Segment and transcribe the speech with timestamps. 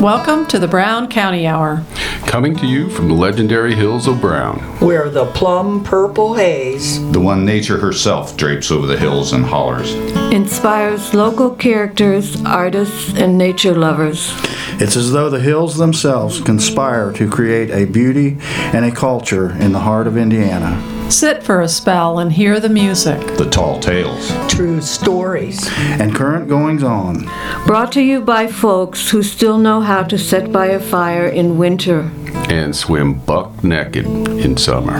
[0.00, 1.84] Welcome to the Brown County Hour.
[2.24, 4.58] Coming to you from the legendary hills of Brown.
[4.78, 9.92] Where the plum purple haze, the one nature herself drapes over the hills and hollers,
[10.32, 14.32] inspires local characters, artists, and nature lovers.
[14.80, 18.38] It's as though the hills themselves conspire to create a beauty
[18.72, 20.99] and a culture in the heart of Indiana.
[21.10, 26.48] Sit for a spell and hear the music, the tall tales, true stories, and current
[26.48, 27.28] goings on.
[27.66, 31.58] Brought to you by folks who still know how to set by a fire in
[31.58, 32.12] winter
[32.48, 34.98] and swim buck naked in summer.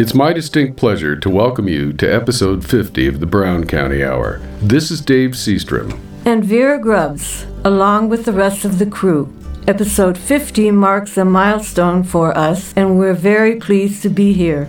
[0.00, 4.40] It's my distinct pleasure to welcome you to episode 50 of the Brown County Hour.
[4.60, 9.34] This is Dave Seastrom and Vera Grubbs, along with the rest of the crew.
[9.66, 14.68] Episode 50 marks a milestone for us, and we're very pleased to be here.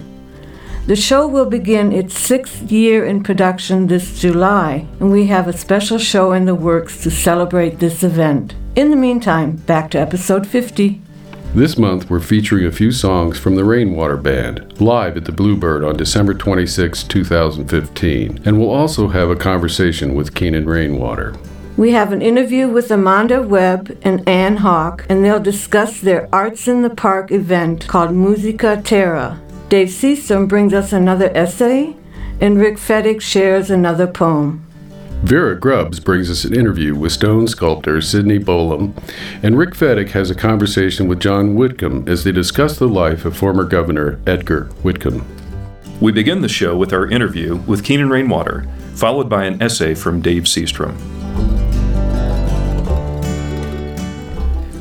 [0.87, 5.57] The show will begin its sixth year in production this July, and we have a
[5.57, 8.55] special show in the works to celebrate this event.
[8.77, 11.01] In the meantime, back to episode 50.
[11.53, 15.83] This month, we're featuring a few songs from the Rainwater Band, live at the Bluebird
[15.83, 21.35] on December 26, 2015, and we'll also have a conversation with Keenan Rainwater.
[21.79, 26.67] We have an interview with Amanda Webb and Anne Hawk, and they'll discuss their Arts
[26.67, 29.39] in the Park event called Musica Terra.
[29.69, 31.95] Dave Seastrom brings us another essay,
[32.41, 34.61] and Rick Fettig shares another poem.
[35.23, 38.91] Vera Grubbs brings us an interview with stone sculptor Sidney Bolam,
[39.41, 43.37] and Rick Fettig has a conversation with John Whitcomb as they discuss the life of
[43.37, 45.25] former Governor Edgar Whitcomb.
[46.01, 50.19] We begin the show with our interview with Keenan Rainwater, followed by an essay from
[50.19, 51.18] Dave Seastrom.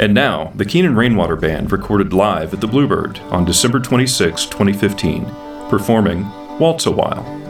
[0.01, 5.25] And now, the Keenan Rainwater Band recorded live at the Bluebird on December 26, 2015,
[5.69, 7.48] performing Waltz a While.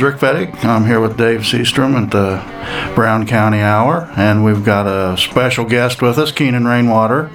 [0.00, 0.64] Is Rick Fettig.
[0.64, 5.66] I'm here with Dave Seastrom at the Brown County Hour, and we've got a special
[5.66, 7.30] guest with us, Keenan Rainwater.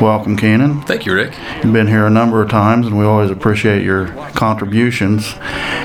[0.00, 0.80] Welcome, Keenan.
[0.82, 1.34] Thank you, Rick.
[1.62, 5.34] You've been here a number of times, and we always appreciate your contributions.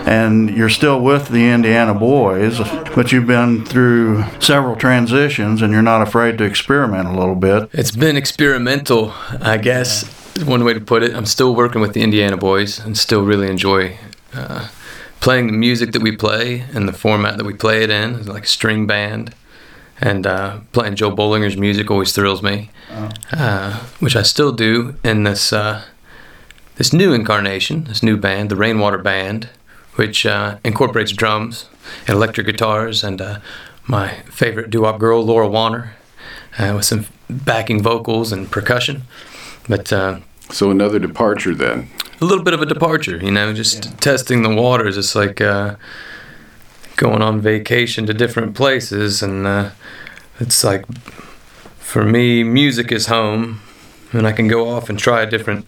[0.07, 2.59] And you're still with the Indiana Boys,
[2.95, 7.69] but you've been through several transitions, and you're not afraid to experiment a little bit.
[7.73, 9.11] It's been experimental,
[9.41, 10.05] I guess.
[10.45, 11.13] One way to put it.
[11.13, 13.97] I'm still working with the Indiana Boys and still really enjoy
[14.33, 14.69] uh,
[15.25, 18.43] playing the music that we play and the format that we play it in, like
[18.43, 19.33] a string band.
[19.99, 23.09] And uh, playing Joe Bollinger's music always thrills me, oh.
[23.31, 25.83] uh, which I still do in this uh,
[26.75, 29.49] this new incarnation, this new band, the Rainwater Band,
[29.95, 31.69] which uh, incorporates drums
[32.07, 33.39] and electric guitars and uh,
[33.87, 35.95] my favorite doo-wop girl, Laura Warner,
[36.59, 39.03] uh, with some backing vocals and percussion.
[39.67, 39.87] But
[40.51, 41.89] so another departure then
[42.21, 43.91] a little bit of a departure, you know, just yeah.
[43.99, 44.97] testing the waters.
[44.97, 45.75] It's like uh,
[46.95, 49.71] going on vacation to different places, and uh,
[50.39, 50.85] it's like
[51.77, 53.61] for me, music is home,
[54.11, 55.65] and I can go off and try different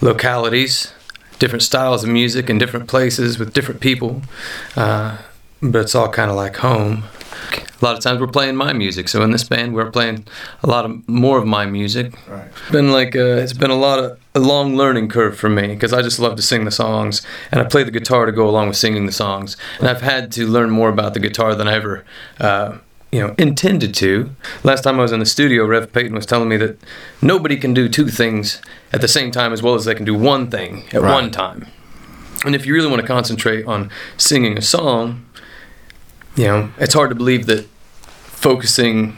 [0.00, 0.92] localities,
[1.38, 4.22] different styles of music in different places with different people,
[4.76, 5.18] uh,
[5.62, 7.04] but it's all kind of like home
[7.80, 9.08] a lot of times we're playing my music.
[9.08, 10.26] So in this band, we're playing
[10.62, 12.14] a lot of more of my music.
[12.28, 12.48] Right.
[12.48, 15.68] It's been like a, it's been a lot of a long learning curve for me
[15.68, 18.48] because I just love to sing the songs and I play the guitar to go
[18.48, 19.56] along with singing the songs.
[19.78, 22.04] And I've had to learn more about the guitar than I ever.
[22.38, 22.78] Uh,
[23.12, 24.30] you know, intended to.
[24.62, 26.78] Last time I was in the studio, Rev Peyton was telling me that
[27.20, 28.62] nobody can do two things
[28.92, 31.12] at the same time as well as they can do one thing at right.
[31.12, 31.66] one time.
[32.44, 35.26] And if you really want to concentrate on singing a song,
[36.36, 37.66] you know, it's hard to believe that
[38.40, 39.16] focusing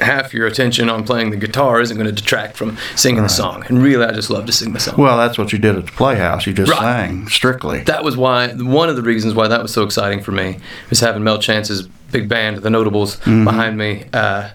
[0.00, 3.28] half your attention on playing the guitar isn't going to detract from singing right.
[3.28, 3.64] the song.
[3.68, 4.96] And really, I just love to sing the song.
[4.98, 6.46] Well, that's what you did at the Playhouse.
[6.46, 6.80] You just right.
[6.80, 7.82] sang strictly.
[7.84, 10.58] That was why one of the reasons why that was so exciting for me
[10.90, 13.44] was having Mel Chance's big band, the Notables, mm-hmm.
[13.44, 14.50] behind me, uh,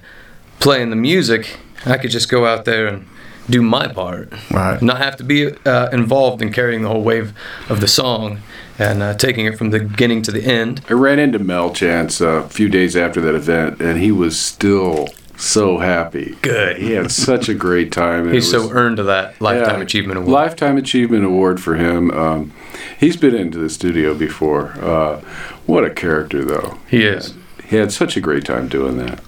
[0.60, 1.57] playing the music.
[1.86, 3.07] I could just go out there and
[3.50, 4.81] do my part, right?
[4.81, 7.33] Not have to be uh, involved in carrying the whole wave
[7.69, 8.42] of the song
[8.80, 10.81] and uh, taking it from the beginning to the end.
[10.90, 15.10] I ran into Mel Chance a few days after that event, and he was still
[15.38, 16.36] so happy.
[16.42, 16.78] Good.
[16.78, 18.31] He had such a great time.
[18.31, 20.31] He's was- so earned that Lifetime Yeah, Achievement Award.
[20.31, 22.10] Lifetime Achievement Award for him.
[22.12, 22.52] Um,
[23.00, 24.72] he's been into the studio before.
[24.81, 25.22] Uh,
[25.66, 26.80] what a character, though.
[26.88, 27.36] He is.
[27.66, 29.22] He had such a great time doing that.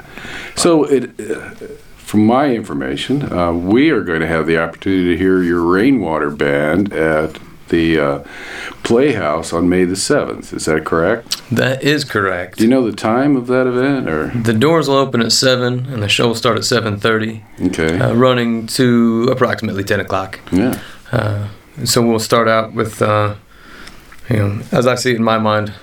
[0.55, 1.51] So, it, uh,
[1.97, 6.29] from my information, uh, we are going to have the opportunity to hear your Rainwater
[6.29, 7.37] Band at
[7.71, 8.23] the uh,
[8.83, 10.53] Playhouse on May the 7th.
[10.53, 11.41] Is that correct?
[11.49, 12.57] That is correct.
[12.57, 14.07] Do you know the time of that event?
[14.09, 17.43] Or The doors will open at seven, and the show will start at seven thirty,
[17.67, 20.39] okay, uh, running to approximately ten o'clock.
[20.51, 20.79] yeah,
[21.11, 21.47] Uh,
[21.83, 23.35] so we'll start out with, uh,
[24.29, 25.73] you know, as I see it in my mind,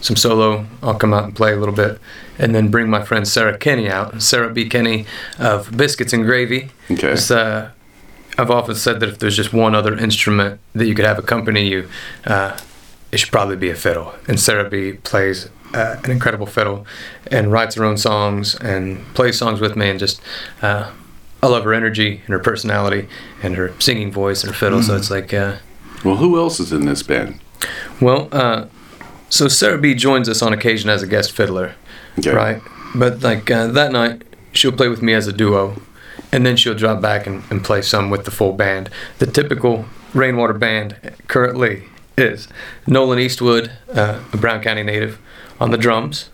[0.00, 0.66] some solo.
[0.82, 1.98] I'll come out and play a little bit,
[2.38, 4.20] and then bring my friend Sarah Kenny out.
[4.22, 4.68] Sarah B.
[4.68, 5.06] Kenny
[5.38, 6.70] of Biscuits and Gravy.
[6.90, 7.12] okay.
[7.12, 7.70] It's, uh,
[8.38, 11.66] I've often said that if there's just one other instrument that you could have accompany
[11.68, 11.88] you,
[12.24, 12.56] uh,
[13.10, 14.14] it should probably be a fiddle.
[14.28, 16.86] And Sarah B plays uh, an incredible fiddle
[17.30, 19.90] and writes her own songs and plays songs with me.
[19.90, 20.20] And just,
[20.62, 20.92] uh,
[21.42, 23.08] I love her energy and her personality
[23.42, 24.82] and her singing voice and her fiddle.
[24.82, 25.56] So it's like, uh,
[26.04, 27.40] Well, who else is in this band?
[28.00, 28.66] well, uh,
[29.30, 31.74] so Sarah B joins us on occasion as a guest fiddler
[32.18, 32.30] Okay.
[32.30, 32.62] right?
[32.94, 35.80] But like uh, that night, she'll play with me as a duo,
[36.32, 38.90] and then she'll drop back and, and play some with the full band.
[39.18, 40.96] The typical Rainwater band
[41.26, 41.84] currently
[42.16, 42.48] is
[42.86, 45.18] Nolan Eastwood, uh, a Brown County native,
[45.60, 46.30] on the drums,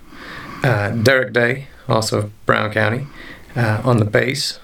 [0.62, 3.06] uh, Derek Day, also of Brown County,
[3.56, 4.58] uh, on the bass.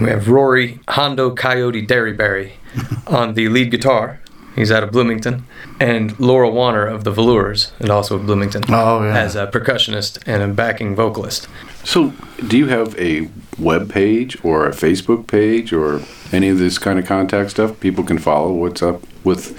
[0.00, 2.52] We have Rory Hondo Coyote Derryberry
[3.06, 4.20] on the lead guitar.
[4.54, 5.46] He's out of Bloomington.
[5.80, 9.18] And Laura Warner of the Velours, and also of Bloomington Oh, yeah.
[9.18, 11.48] as a percussionist and a backing vocalist.
[11.82, 12.12] So,
[12.46, 13.28] do you have a
[13.58, 16.00] web page or a Facebook page or
[16.32, 18.52] any of this kind of contact stuff people can follow?
[18.52, 19.58] What's up with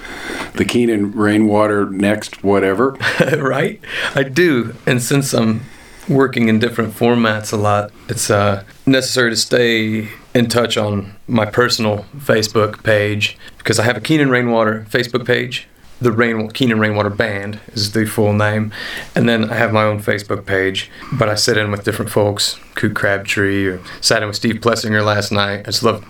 [0.54, 2.92] the Keenan Rainwater next whatever?
[3.38, 3.80] right?
[4.16, 4.76] I do.
[4.86, 5.62] And since I'm
[6.08, 11.46] working in different formats a lot, it's uh, necessary to stay in touch on my
[11.46, 15.68] personal Facebook page because I have a Keenan Rainwater Facebook page.
[16.02, 18.74] The Rain Keenan Rainwater Band is the full name,
[19.16, 20.92] and then I have my own Facebook page.
[21.14, 25.04] But I sit in with different folks, Coot Crabtree, or sat in with Steve Plessinger
[25.06, 25.62] last night.
[25.62, 26.04] I just love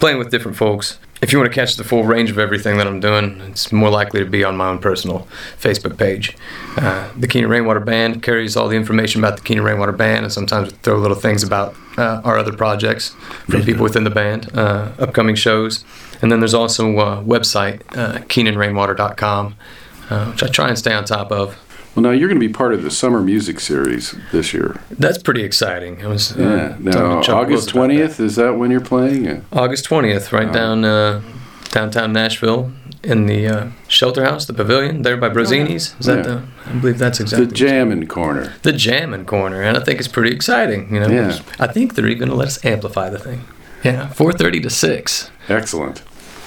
[0.00, 0.98] playing with different folks.
[1.22, 3.90] If you want to catch the full range of everything that I'm doing, it's more
[3.90, 5.28] likely to be on my own personal
[5.58, 6.34] Facebook page.
[6.78, 10.32] Uh, the Keenan Rainwater Band carries all the information about the Keenan Rainwater Band, and
[10.32, 13.10] sometimes we throw little things about uh, our other projects
[13.50, 15.84] from people within the band, uh, upcoming shows.
[16.22, 19.56] And then there's also a website, uh, keenanrainwater.com,
[20.08, 21.58] uh, which I try and stay on top of.
[21.94, 24.80] Well, now you're going to be part of the summer music series this year.
[24.90, 26.04] That's pretty exciting.
[26.04, 26.76] I was uh, Yeah.
[26.78, 28.10] Now, to August Wills about that.
[28.10, 29.26] 20th, is that when you're playing?
[29.28, 31.20] Uh, August 20th, right down uh,
[31.70, 32.72] downtown Nashville
[33.02, 35.94] in the uh, Shelter House, the Pavilion, there by Brozinni's.
[35.98, 36.22] Is that Yeah.
[36.22, 36.42] the?
[36.66, 38.52] I believe that's exactly The exactly Jammin' Corner.
[38.62, 40.94] the Jammin' Corner, and I think it's pretty exciting.
[40.94, 41.38] You know, Yeah.
[41.58, 43.44] I think they're even gonna let us amplify the thing.
[43.82, 45.30] Yeah, 4:30 to six.
[45.48, 46.02] Excellent.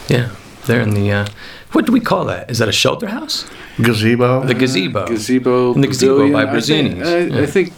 [0.07, 0.29] Yeah,
[0.67, 1.27] they're in the.
[1.73, 2.49] What do we call that?
[2.51, 3.45] Is that a shelter house?
[3.81, 4.45] Gazebo.
[4.45, 5.07] The gazebo.
[5.07, 5.73] Gazebo.
[5.73, 7.41] In the gazebo pavilion, by I think- I, Yeah.
[7.41, 7.73] I think,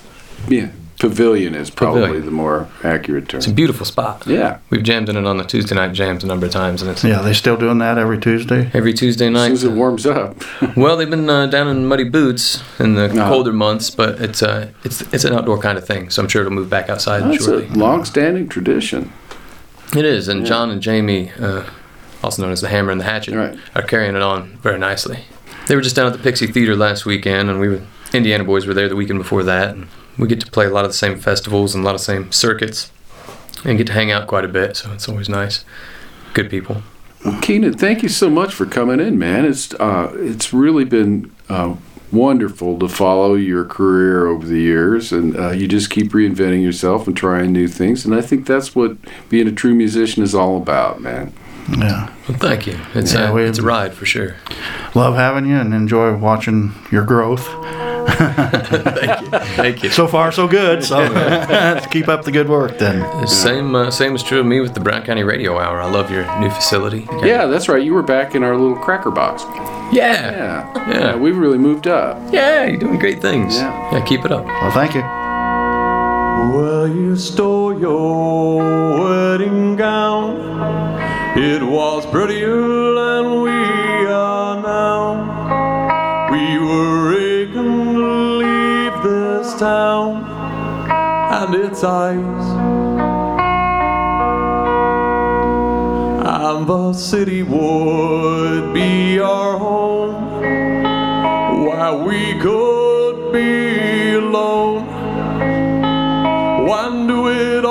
[0.49, 0.67] yeah,
[0.99, 2.25] pavilion is probably Pavilion.
[2.25, 3.37] the more accurate term.
[3.37, 4.23] It's a beautiful spot.
[4.27, 4.57] Yeah.
[4.69, 7.03] We've jammed in it on the Tuesday night jams a number of times, and it's
[7.05, 8.69] yeah, They're still doing that every Tuesday.
[8.73, 9.45] every Tuesday As night.
[9.47, 10.43] soon as it warms up.
[10.75, 13.29] Well, they've been uh, down in muddy boots in the Uh-huh.
[13.29, 16.41] colder months, but it's uh, it's it's an outdoor kind of thing, so I'm sure
[16.41, 17.67] it'll move back outside That's shortly.
[17.67, 19.11] a long-standing tradition.
[19.95, 21.63] It is, and John and Jamie, uh,
[22.25, 23.57] also known as the Hammer and the Hatchet, Right.
[23.75, 25.19] are carrying it on very nicely.
[25.67, 27.81] They were just down at the Pixie Theater last weekend, and we were
[28.13, 29.69] Indiana boys were there the weekend before that.
[29.75, 32.01] And we get to play a lot of the same festivals and a lot of
[32.01, 32.91] the same circuits,
[33.63, 34.77] and get to hang out quite a bit.
[34.77, 35.63] So it's always nice.
[36.33, 36.81] Good people.
[37.23, 39.45] Well, Keenan, thank you so much for coming in, man.
[39.45, 41.75] It's uh, it's really been uh,
[42.11, 47.07] wonderful to follow your career over the years, and uh, you just keep reinventing yourself
[47.07, 48.05] and trying new things.
[48.05, 48.97] And I think that's what
[49.29, 51.33] being a true musician is all about, man.
[51.69, 52.09] Yeah.
[52.27, 52.77] Well, thank you.
[52.93, 54.35] It's Yeah, uh, we- it's a ride for sure.
[54.93, 57.47] Love having you and enjoy watching your growth.
[58.05, 59.27] Thank you.
[59.55, 59.89] Thank you.
[59.89, 60.83] So far, so good.
[60.83, 60.97] So
[61.91, 63.27] keep up the good work then.
[63.27, 65.81] Same, uh, same is true of me with the Brown County Radio Hour.
[65.81, 67.07] I love your new facility.
[67.23, 67.83] Yeah, that's right.
[67.83, 69.43] You were back in our little cracker box.
[69.91, 71.15] yeah, Yeah, Yeah.
[71.15, 72.17] we've really moved up.
[72.31, 72.65] yeah.
[72.65, 73.55] You're doing great things.
[73.57, 73.91] Yeah.
[73.93, 74.45] yeah keep it up.
[74.45, 75.01] Well, thank you.
[76.55, 78.57] Well, you stole your
[79.03, 81.14] wedding gown.
[81.37, 83.51] It was prettier than we
[84.07, 86.29] are now.
[86.31, 88.07] We were aching to
[88.39, 90.23] leave this town
[90.89, 92.45] and its eyes.
[96.25, 100.15] And the city would be our home.
[101.65, 104.85] where we could be alone.
[106.65, 107.64] One do it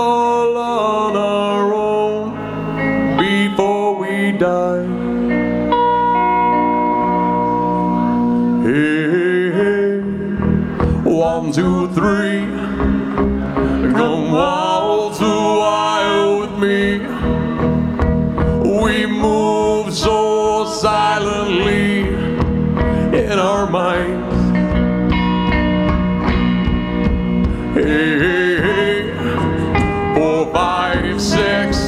[12.04, 12.44] three.
[13.96, 16.98] Come waltz a while with me.
[18.78, 22.08] We move so silently
[23.24, 24.36] in our minds.
[27.74, 30.14] Hey, hey, hey.
[30.14, 31.78] Four, five, six.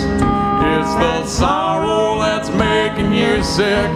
[0.72, 3.90] It's the sorrow that's making you sick.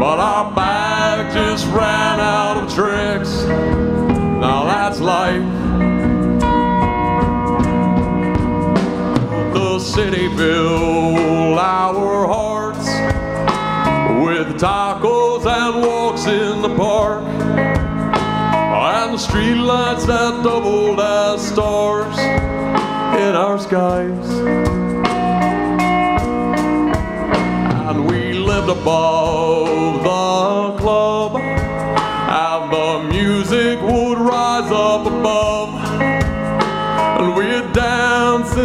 [0.00, 3.73] But our bag just ran out of tricks.
[4.64, 5.42] That's life.
[9.52, 12.88] The city built our hearts
[14.24, 17.24] with tacos and walks in the park.
[17.24, 24.28] And the streetlights that doubled as stars in our skies.
[27.88, 29.63] And we lived above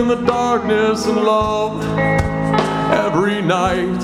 [0.09, 1.83] the darkness and love
[2.91, 4.01] every night.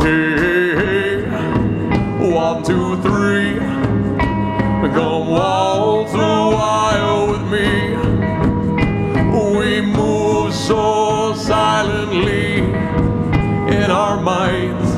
[0.00, 2.30] Hey, hey, hey.
[2.32, 3.58] One, two, three.
[4.94, 6.16] Come waltz a
[6.56, 7.96] while with me.
[9.58, 12.58] We move so silently
[13.74, 14.88] in our minds.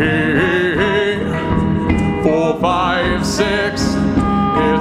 [0.00, 2.22] Hey, hey, hey.
[2.24, 3.71] Four, five, six.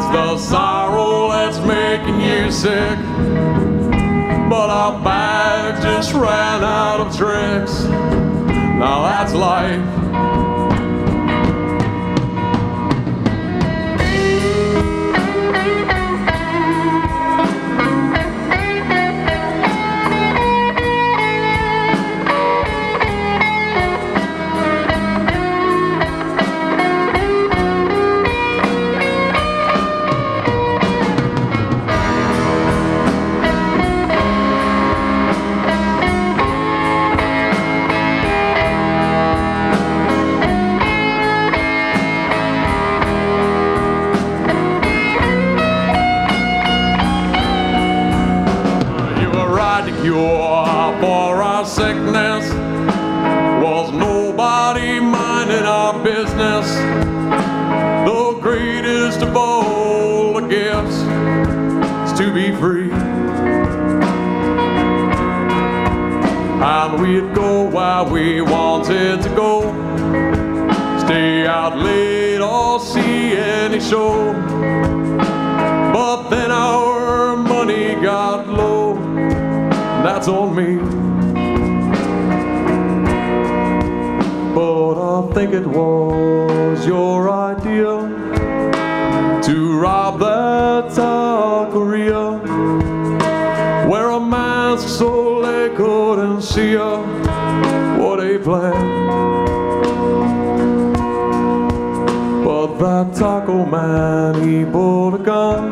[0.01, 2.97] It's the sorrow that's making you sick.
[4.49, 7.83] But our bag just ran out of tricks.
[7.83, 10.10] Now that's life.
[59.23, 60.97] All the gifts
[62.11, 62.91] is to be free.
[66.61, 69.61] And we'd go where we wanted to go.
[70.99, 74.33] Stay out late or see any show.
[75.93, 78.95] But then our money got low.
[80.03, 80.77] That's on me.
[84.55, 87.40] But I think it was your idea
[103.21, 105.63] taco man, he pulled a gun.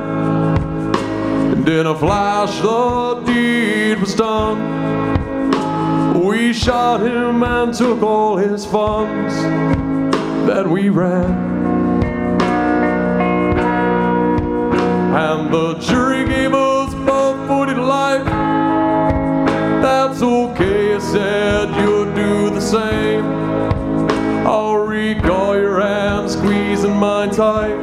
[1.52, 4.60] And in a flash, the deed was done.
[6.24, 9.34] We shot him and took all his funds.
[10.46, 11.32] Then we ran.
[15.16, 18.26] And the jury gave us both footed life.
[19.82, 23.19] That's okay, you said you'd do the same.
[27.40, 27.78] Long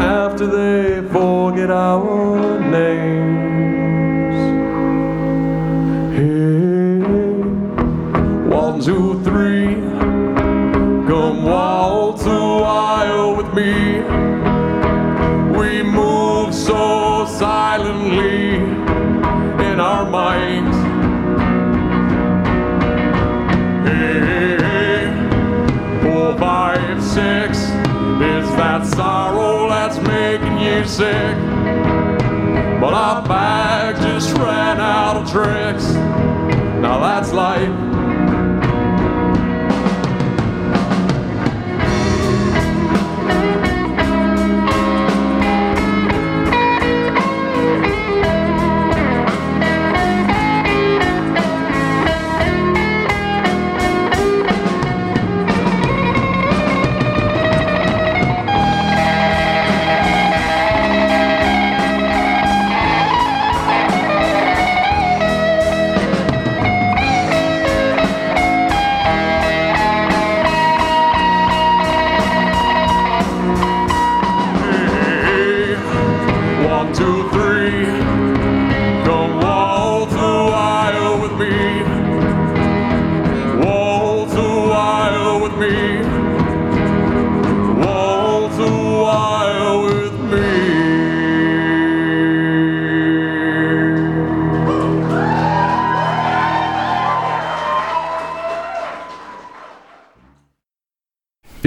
[0.00, 2.35] after they forget our
[28.78, 31.36] that sorrow that's making you sick.
[32.80, 35.94] But our bag just ran out of tricks.
[36.82, 37.85] Now that's life.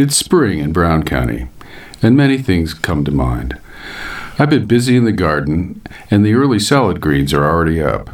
[0.01, 1.49] It's spring in Brown County,
[2.01, 3.59] and many things come to mind.
[4.39, 8.09] I've been busy in the garden, and the early salad greens are already up.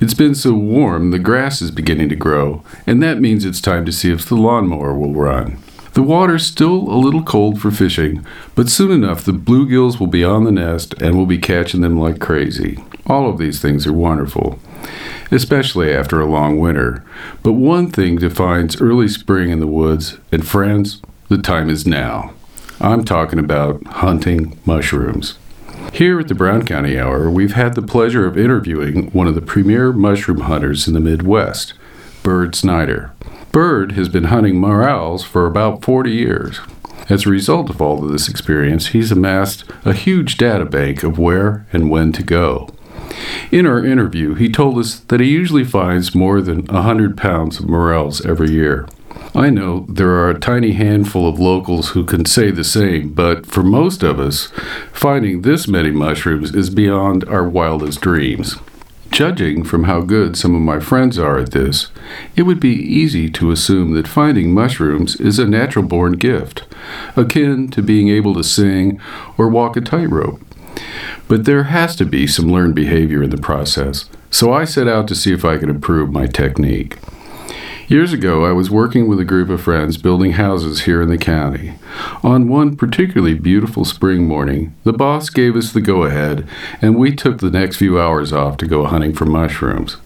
[0.00, 3.86] It's been so warm, the grass is beginning to grow, and that means it's time
[3.86, 5.58] to see if the lawnmower will run.
[5.92, 10.24] The water's still a little cold for fishing, but soon enough the bluegills will be
[10.24, 12.76] on the nest and we'll be catching them like crazy.
[13.06, 14.58] All of these things are wonderful,
[15.30, 17.04] especially after a long winter.
[17.44, 22.32] But one thing defines early spring in the woods, and friends, the time is now.
[22.80, 25.38] I'm talking about hunting mushrooms.
[25.92, 29.40] Here at the Brown County Hour, we've had the pleasure of interviewing one of the
[29.40, 31.72] premier mushroom hunters in the Midwest,
[32.24, 33.12] Bird Snyder.
[33.52, 36.58] Bird has been hunting morels for about 40 years.
[37.08, 41.16] As a result of all of this experience, he's amassed a huge data bank of
[41.16, 42.68] where and when to go.
[43.52, 47.68] In our interview, he told us that he usually finds more than 100 pounds of
[47.68, 48.88] morels every year.
[49.34, 53.46] I know there are a tiny handful of locals who can say the same, but
[53.46, 54.46] for most of us,
[54.92, 58.56] finding this many mushrooms is beyond our wildest dreams.
[59.12, 61.92] Judging from how good some of my friends are at this,
[62.34, 66.64] it would be easy to assume that finding mushrooms is a natural born gift,
[67.16, 69.00] akin to being able to sing
[69.38, 70.40] or walk a tightrope.
[71.28, 75.06] But there has to be some learned behavior in the process, so I set out
[75.08, 76.98] to see if I could improve my technique.
[77.90, 81.18] Years ago, I was working with a group of friends building houses here in the
[81.18, 81.74] county.
[82.22, 86.46] On one particularly beautiful spring morning, the boss gave us the go ahead,
[86.80, 89.96] and we took the next few hours off to go hunting for mushrooms.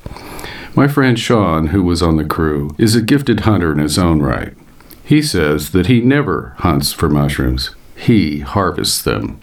[0.75, 4.23] My friend Sean, who was on the crew, is a gifted hunter in his own
[4.23, 4.55] right.
[5.05, 9.38] He says that he never hunts for mushrooms, he harvests them.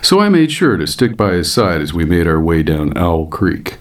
[0.00, 2.96] So I made sure to stick by his side as we made our way down
[2.96, 3.76] Owl Creek.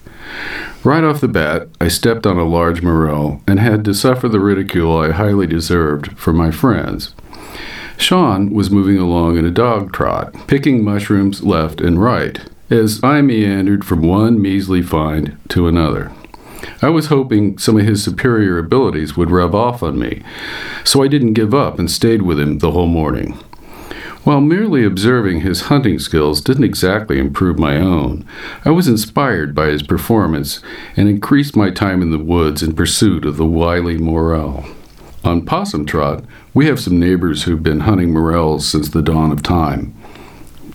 [0.84, 4.40] Right off the bat, I stepped on a large morel and had to suffer the
[4.40, 7.14] ridicule I highly deserved from my friends.
[7.98, 12.40] Sean was moving along in a dog trot, picking mushrooms left and right,
[12.72, 16.12] as I meandered from one measly find to another.
[16.82, 20.24] I was hoping some of his superior abilities would rub off on me,
[20.84, 23.38] so I didn't give up and stayed with him the whole morning.
[24.24, 28.24] While merely observing his hunting skills didn't exactly improve my own,
[28.64, 30.60] I was inspired by his performance
[30.96, 34.66] and increased my time in the woods in pursuit of the wily morel.
[35.24, 39.42] On Possum Trot, we have some neighbors who've been hunting morels since the dawn of
[39.42, 39.96] time.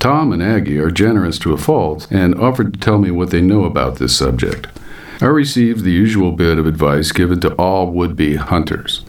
[0.00, 3.40] Tom and Aggie are generous to a fault and offered to tell me what they
[3.40, 4.66] know about this subject.
[5.20, 9.04] I received the usual bit of advice given to all would be hunters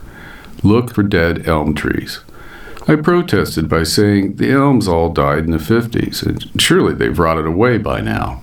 [0.64, 2.20] look for dead elm trees.
[2.90, 7.46] I protested by saying the elms all died in the 50s, and surely they've rotted
[7.46, 8.42] away by now.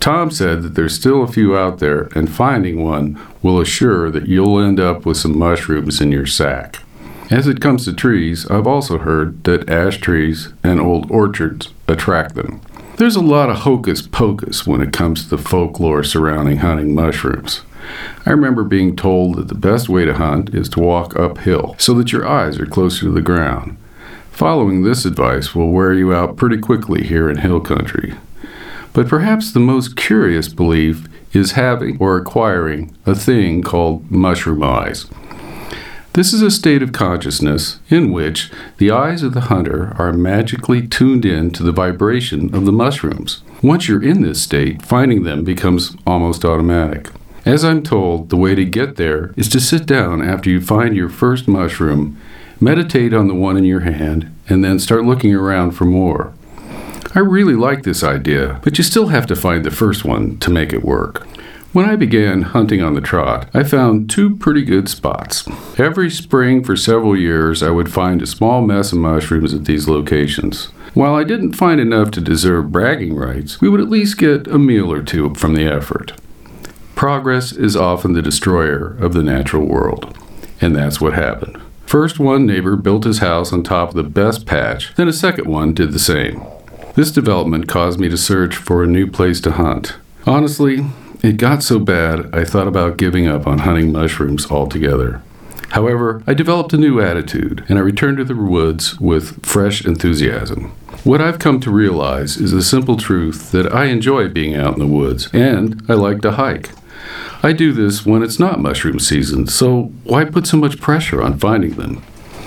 [0.00, 4.26] Tom said that there's still a few out there, and finding one will assure that
[4.26, 6.80] you'll end up with some mushrooms in your sack.
[7.30, 12.34] As it comes to trees, I've also heard that ash trees and old orchards attract
[12.34, 12.62] them.
[12.96, 17.62] There's a lot of hocus pocus when it comes to the folklore surrounding hunting mushrooms.
[18.26, 21.94] I remember being told that the best way to hunt is to walk uphill so
[21.94, 23.76] that your eyes are closer to the ground.
[24.34, 28.14] Following this advice will wear you out pretty quickly here in hill country.
[28.92, 35.06] But perhaps the most curious belief is having or acquiring a thing called mushroom eyes.
[36.14, 40.84] This is a state of consciousness in which the eyes of the hunter are magically
[40.84, 43.44] tuned in to the vibration of the mushrooms.
[43.62, 47.08] Once you're in this state, finding them becomes almost automatic.
[47.44, 50.96] As I'm told, the way to get there is to sit down after you find
[50.96, 52.20] your first mushroom
[52.60, 56.32] meditate on the one in your hand, and then start looking around for more.
[57.14, 60.50] I really like this idea, but you still have to find the first one to
[60.50, 61.26] make it work.
[61.72, 65.44] When I began hunting on the trot, I found two pretty good spots.
[65.76, 69.88] Every spring for several years, I would find a small mess of mushrooms at these
[69.88, 70.66] locations.
[70.94, 74.58] While I didn't find enough to deserve bragging rights, we would at least get a
[74.58, 76.12] meal or two from the effort.
[76.94, 80.16] Progress is often the destroyer of the natural world,
[80.60, 81.60] and that's what happened.
[81.86, 85.46] First, one neighbor built his house on top of the best patch, then a second
[85.46, 86.42] one did the same.
[86.94, 89.96] This development caused me to search for a new place to hunt.
[90.26, 90.86] Honestly,
[91.22, 95.22] it got so bad I thought about giving up on hunting mushrooms altogether.
[95.70, 100.70] However, I developed a new attitude and I returned to the woods with fresh enthusiasm.
[101.02, 104.78] What I've come to realize is the simple truth that I enjoy being out in
[104.78, 106.70] the woods and I like to hike.
[107.44, 111.38] I do this when it's not mushroom season, so why put so much pressure on
[111.38, 112.02] finding them?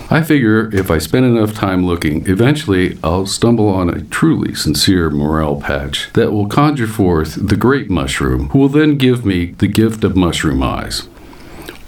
[0.10, 5.12] I figure if I spend enough time looking, eventually I'll stumble on a truly sincere
[5.12, 9.68] morel patch that will conjure forth the great mushroom, who will then give me the
[9.68, 11.08] gift of mushroom eyes.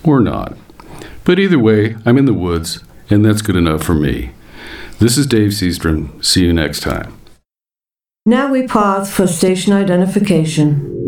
[0.04, 0.56] Or not.
[1.24, 4.34] But either way, I'm in the woods, and that's good enough for me.
[5.00, 6.24] This is Dave Seastrom.
[6.24, 7.18] See you next time.
[8.28, 10.99] Now we pause for station identification.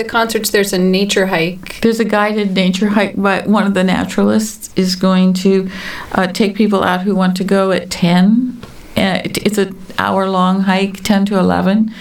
[0.02, 1.80] the concerts, there's a nature hike.
[1.82, 5.69] There's a guided nature hike, but one of the naturalists is going to
[6.13, 8.60] uh, take people out who want to go at 10.
[8.97, 11.93] Uh, it's an hour long hike, 10 to 11.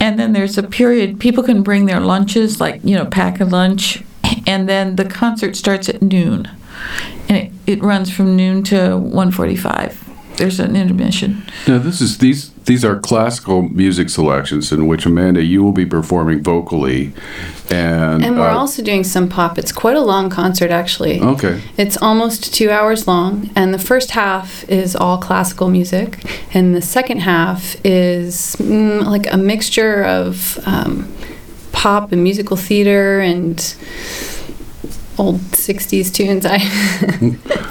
[0.00, 3.44] And then there's a period, people can bring their lunches, like, you know, pack a
[3.44, 4.04] lunch.
[4.46, 6.48] And then the concert starts at noon.
[7.28, 10.07] And it, it runs from noon to 1:45.
[10.38, 11.42] There's an intermission.
[11.66, 15.84] Now, this is these these are classical music selections in which Amanda you will be
[15.84, 17.12] performing vocally,
[17.70, 19.58] and And we're uh, also doing some pop.
[19.58, 21.20] It's quite a long concert, actually.
[21.20, 21.60] okay.
[21.76, 26.22] It's almost two hours long, and the first half is all classical music,
[26.54, 31.12] and the second half is mm, like a mixture of um,
[31.72, 33.74] pop and musical theater and
[35.18, 36.46] old 60s tunes.
[36.46, 36.58] I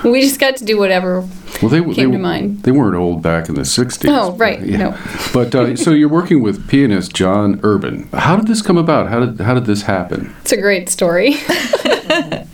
[0.07, 1.21] we just got to do whatever
[1.61, 2.63] Well, they came they, to mind.
[2.63, 4.09] they weren't old back in the '60s.
[4.09, 4.97] Oh, right, but, no.
[5.33, 8.09] But uh, so you're working with pianist John Urban.
[8.13, 9.09] How did this come about?
[9.09, 10.33] How did how did this happen?
[10.41, 11.35] It's a great story.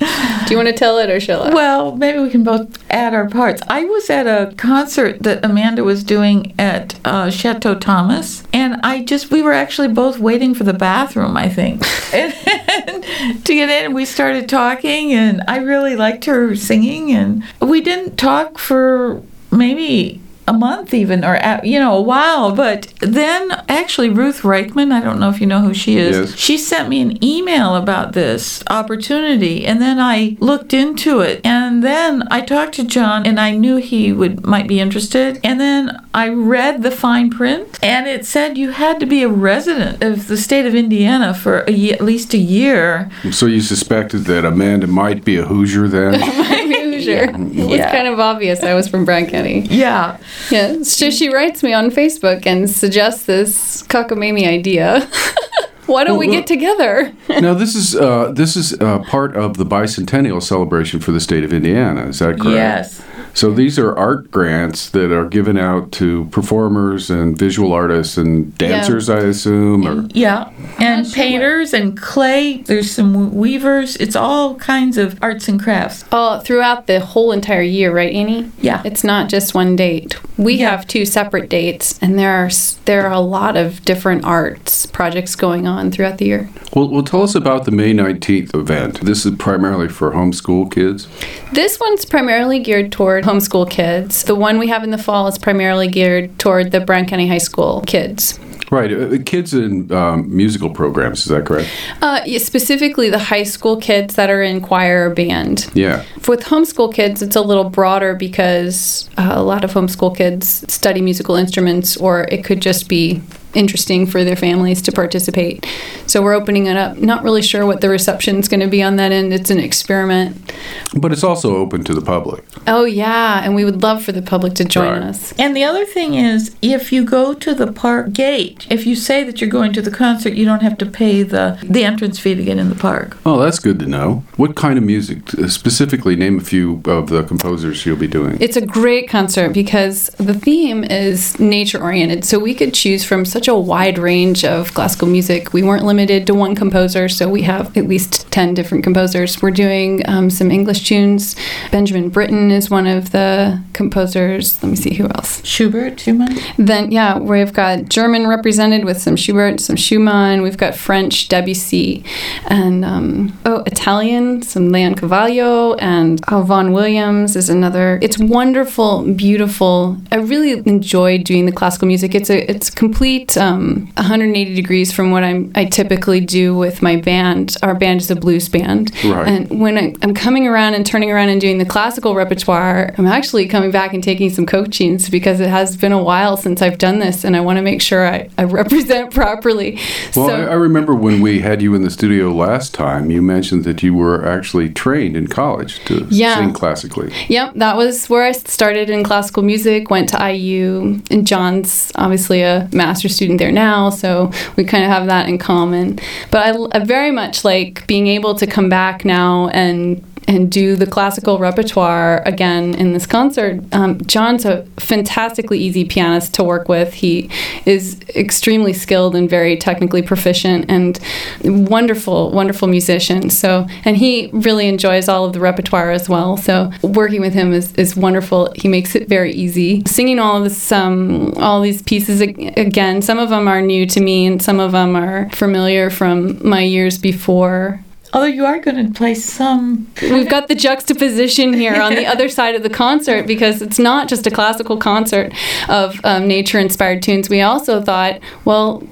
[0.45, 1.53] do you want to tell it or shall I?
[1.53, 3.61] Well, maybe we can both add our parts.
[3.67, 9.03] I was at a concert that Amanda was doing at uh, Chateau Thomas, and I
[9.03, 13.93] just, we were actually both waiting for the bathroom, I think, and to get in.
[13.93, 20.22] We started talking, and I really liked her singing, and we didn't talk for maybe
[20.47, 25.19] a month even or you know a while but then actually ruth reichman i don't
[25.19, 26.35] know if you know who she is Yes.
[26.37, 31.83] she sent me an email about this opportunity and then i looked into it and
[31.83, 35.97] then i talked to john and i knew he would might be interested and then
[36.13, 40.27] i read the fine print and it said you had to be a resident of
[40.27, 44.43] the state of indiana for a ye- at least a year So you suspected that
[44.45, 46.13] Amanda might be a Hoosier then?
[47.09, 47.63] I'm a Hoosier.
[47.63, 49.59] It was kind of obvious I was from Brown County.
[49.69, 50.17] yeah
[50.49, 55.09] Yeah, so she writes me on Facebook and suggests this cockamamie idea.
[55.85, 57.13] Why don't we get together?
[57.29, 61.43] now this is uh, this is uh, part of the bicentennial celebration for the state
[61.43, 62.07] of Indiana.
[62.07, 62.55] Is that correct?
[62.55, 63.03] yes
[63.35, 68.55] So these are art grants that are given out to performers and visual artists and
[68.57, 69.87] dancers, I assume.
[69.87, 72.57] Or Yeah, and painters and clay.
[72.57, 73.95] There's some weavers.
[73.95, 76.05] It's all kinds of arts and crafts.
[76.11, 78.51] All throughout the whole entire year, right, Annie?
[78.61, 78.81] Yeah.
[78.85, 80.15] It's not just one date.
[80.37, 80.69] We Yeah.
[80.69, 82.49] have two separate dates, and there are
[82.85, 86.49] there are a lot of different arts projects going on throughout the year.
[86.75, 89.01] Well, well, tell us about the May nineteenth event.
[89.01, 91.07] This is primarily for homeschool kids.
[91.51, 94.23] This one's primarily geared toward homeschool kids.
[94.23, 97.37] The one we have in the fall is primarily geared toward the Brown County High
[97.37, 98.39] School kids.
[98.71, 101.19] Right, uh, kids in um, musical programs.
[101.19, 101.69] Is that correct?
[102.01, 105.69] Uh, yeah, specifically the high school kids that are in choir or band.
[105.75, 106.03] Yeah.
[106.27, 111.01] With homeschool kids, it's a little broader because uh, a lot of homeschool kids study
[111.01, 113.21] musical instruments, or it could just be
[113.53, 115.65] interesting for their families to participate.
[116.07, 116.97] So we're opening it up.
[116.97, 119.33] Not really sure what the reception is going to be on that end.
[119.33, 120.53] It's an experiment.
[120.95, 122.43] But it's also open to the public.
[122.67, 125.01] Oh yeah, and we would love for the public to join Right.
[125.03, 125.33] us.
[125.39, 129.23] And the other thing is, if you go to the park gate, if you say
[129.23, 132.35] that you're going to the concert, you don't have to pay the, the entrance fee
[132.35, 133.17] to get in the park.
[133.25, 134.23] Oh, that's good to know.
[134.37, 135.29] What kind of music?
[135.47, 138.37] Specifically, name a few of the composers you'll be doing.
[138.41, 142.25] It's a great concert because the theme is nature oriented.
[142.25, 145.53] So we could choose from such a wide range of classical music.
[145.53, 149.41] We weren't limited to one composer, so we have at least 10 different composers.
[149.41, 151.35] We're doing um, some English tunes.
[151.71, 154.61] Benjamin Britten is one of the composers.
[154.61, 155.43] Let me see who else.
[155.45, 156.37] Schubert, Schumann?
[156.57, 160.41] Then, yeah, we've got German represented with some Schubert, some Schumann.
[160.41, 162.03] We've got French, Debussy,
[162.47, 167.99] and um, oh, Italian, some Leoncavallo, and oh, Vaughan Williams is another.
[168.01, 169.97] It's wonderful, beautiful.
[170.11, 172.15] I really enjoy doing the classical music.
[172.15, 176.95] It's a it's complete um, 180 degrees from what I'm I typically do with my
[176.95, 177.55] band.
[177.63, 179.27] Our band is a blues band, Right.
[179.27, 183.07] and when I, I'm coming around and turning around and doing the classical repertoire, I'm
[183.07, 186.77] actually coming back and taking some coachings because it has been a while since I've
[186.77, 189.79] done this, and I want to make sure I, I represent properly.
[190.15, 193.21] Well, so, I, I remember when we had you in the studio last time, you
[193.21, 196.35] mentioned that you were actually trained in college to Yeah.
[196.37, 197.11] sing classically.
[197.29, 199.89] Yep, that was where I started in classical music.
[199.89, 204.89] Went to IU, and John's obviously a master's student there now, so we kind of
[204.89, 205.97] have that in common.
[206.29, 210.75] But I, I very much like being able to come back now and and do
[210.75, 213.61] the classical repertoire again in this concert.
[213.73, 216.93] Um, John's a fantastically easy pianist to work with.
[216.93, 217.29] He
[217.65, 220.99] is extremely skilled and very technically proficient and
[221.43, 223.29] wonderful, wonderful musician.
[223.29, 226.37] So, and he really enjoys all of the repertoire as well.
[226.37, 228.53] So, working with him is, is wonderful.
[228.55, 229.83] He makes it very easy.
[229.87, 233.01] Singing all this, um, all these pieces again.
[233.01, 236.61] Some of them are new to me, and some of them are familiar from my
[236.61, 237.83] years before.
[238.13, 239.91] Although you are going to play some.
[240.01, 244.07] We've got the juxtaposition here on the other side of the concert because it's not
[244.07, 245.33] just a classical concert
[245.67, 247.27] of um, nature inspired tunes.
[247.27, 248.87] We also thought, well,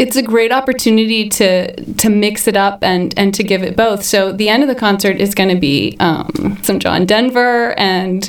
[0.00, 4.02] it's a great opportunity to to mix it up and and to give it both.
[4.02, 8.22] So the end of the concert is going to be um, some John Denver and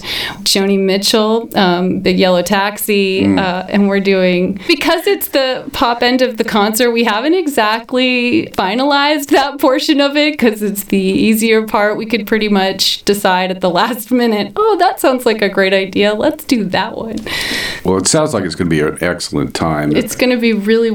[0.44, 6.22] Joni Mitchell, um, Big Yellow Taxi, uh, and we're doing because it's the pop end
[6.22, 6.92] of the concert.
[6.92, 11.96] We haven't exactly finalized that portion of it because it's the easier part.
[11.96, 14.52] We could pretty much decide at the last minute.
[14.58, 16.14] Oh, that sounds like a great idea.
[16.14, 17.18] Let's do that one.
[17.86, 19.96] Well, it sounds like it's going to be an excellent time.
[19.96, 20.92] It's going to be really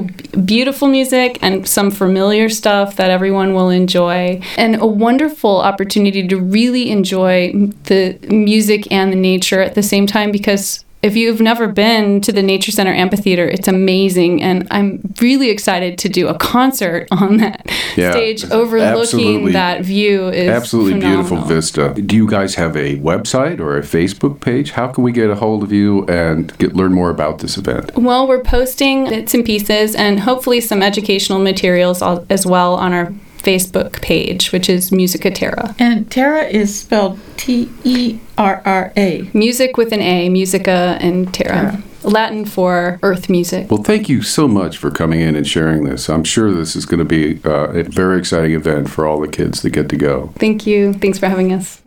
[0.66, 6.36] beautiful music and some familiar stuff that everyone will enjoy, and a wonderful opportunity to
[6.40, 7.52] really enjoy
[7.84, 10.84] the music and the nature at the same time because.
[11.02, 11.74] If you've never mm-hmm.
[11.74, 16.34] been to the Nature Center Amphitheater, it's amazing, and I'm really excited to do a
[16.34, 20.28] concert on that Yeah, stage overlooking absolutely- that view.
[20.28, 21.94] Is Absolutely beautiful vista.
[21.94, 24.72] Do you guys have a website or a Facebook page?
[24.72, 27.94] How can we get a hold of you and get learn more about this event?
[27.96, 33.12] Well, we're posting bits and pieces and hopefully some educational materials as well on our
[33.46, 35.74] Facebook page, which is Musica Terra.
[35.78, 39.30] And Terra is spelled T E R R A.
[39.32, 41.80] Music with an A, Musica and Terra.
[42.02, 43.70] Latin for earth music.
[43.70, 46.08] Well, thank you so much for coming in and sharing this.
[46.08, 49.28] I'm sure this is going to be uh, a very exciting event for all the
[49.28, 50.32] kids that get to go.
[50.36, 50.92] Thank you.
[50.92, 51.82] Thanks for having us.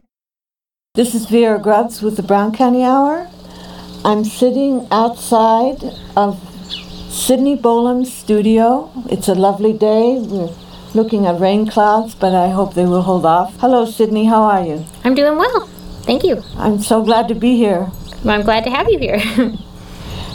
[0.96, 3.30] This is Vera Grubbs with the Brown County Hour.
[4.04, 5.84] I'm sitting outside
[6.18, 6.38] of
[7.10, 8.92] Sidney Bolam's studio.
[9.10, 10.20] It's a lovely day.
[10.20, 10.54] We're
[10.94, 13.56] looking at rain clouds, but I hope they will hold off.
[13.60, 14.26] Hello, Sidney.
[14.26, 14.86] How are you?
[15.04, 15.68] I'm doing well.
[16.04, 16.44] Thank you.
[16.58, 17.92] I'm so glad to be here.
[18.24, 19.20] Well, I'm glad to have you here.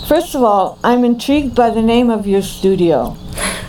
[0.09, 3.17] First of all, I'm intrigued by the name of your studio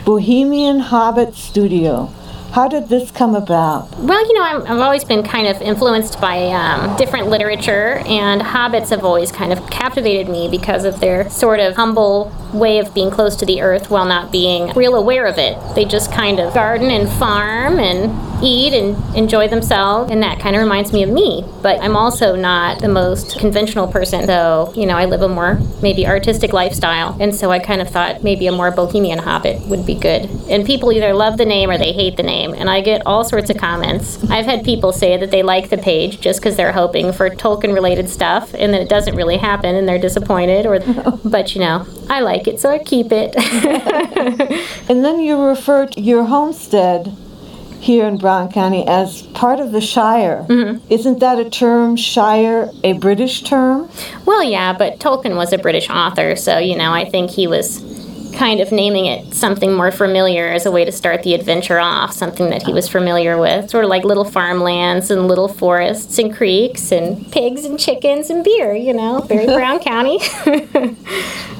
[0.05, 2.11] Bohemian Hobbit Studio.
[2.51, 3.93] How did this come about?
[3.97, 8.41] well, you know, I'm, I've always been kind of influenced by um, different literature, and
[8.41, 12.93] hobbits have always kind of captivated me because of their sort of humble way of
[12.93, 15.57] being close to the earth while not being real aware of it.
[15.75, 18.11] They just kind of garden and farm and
[18.43, 21.43] eat and enjoy themselves, and that kind of reminds me of me.
[21.61, 25.59] But I'm also not the most conventional person, though, you know, I live a more
[25.81, 29.85] maybe artistic lifestyle, and so I kind of thought maybe a more bohemian hobbit would
[29.85, 30.29] be good.
[30.49, 33.23] And people either love the name or they hate the name, and I get all
[33.23, 34.23] sorts of comments.
[34.29, 37.73] I've had people say that they like the page just because they're hoping for Tolkien
[37.73, 40.65] related stuff, and then it doesn't really happen, and they're disappointed.
[40.65, 40.79] Or,
[41.25, 43.35] but you know, I like it, so I keep it.
[44.87, 47.11] And then you refer to your homestead
[47.79, 50.45] here in Brown County as part of the Shire.
[50.47, 50.85] Mm-hmm.
[50.91, 53.89] Isn't that a term, Shire, a British term?
[54.25, 57.81] Well, yeah, but Tolkien was a British author, so you know, I think he was
[58.35, 62.13] kind of naming it something more familiar as a way to start the adventure off,
[62.13, 63.69] something that he was familiar with.
[63.69, 68.43] Sort of like little farmlands and little forests and creeks and pigs and chickens and
[68.43, 70.19] beer, you know, very Brown County.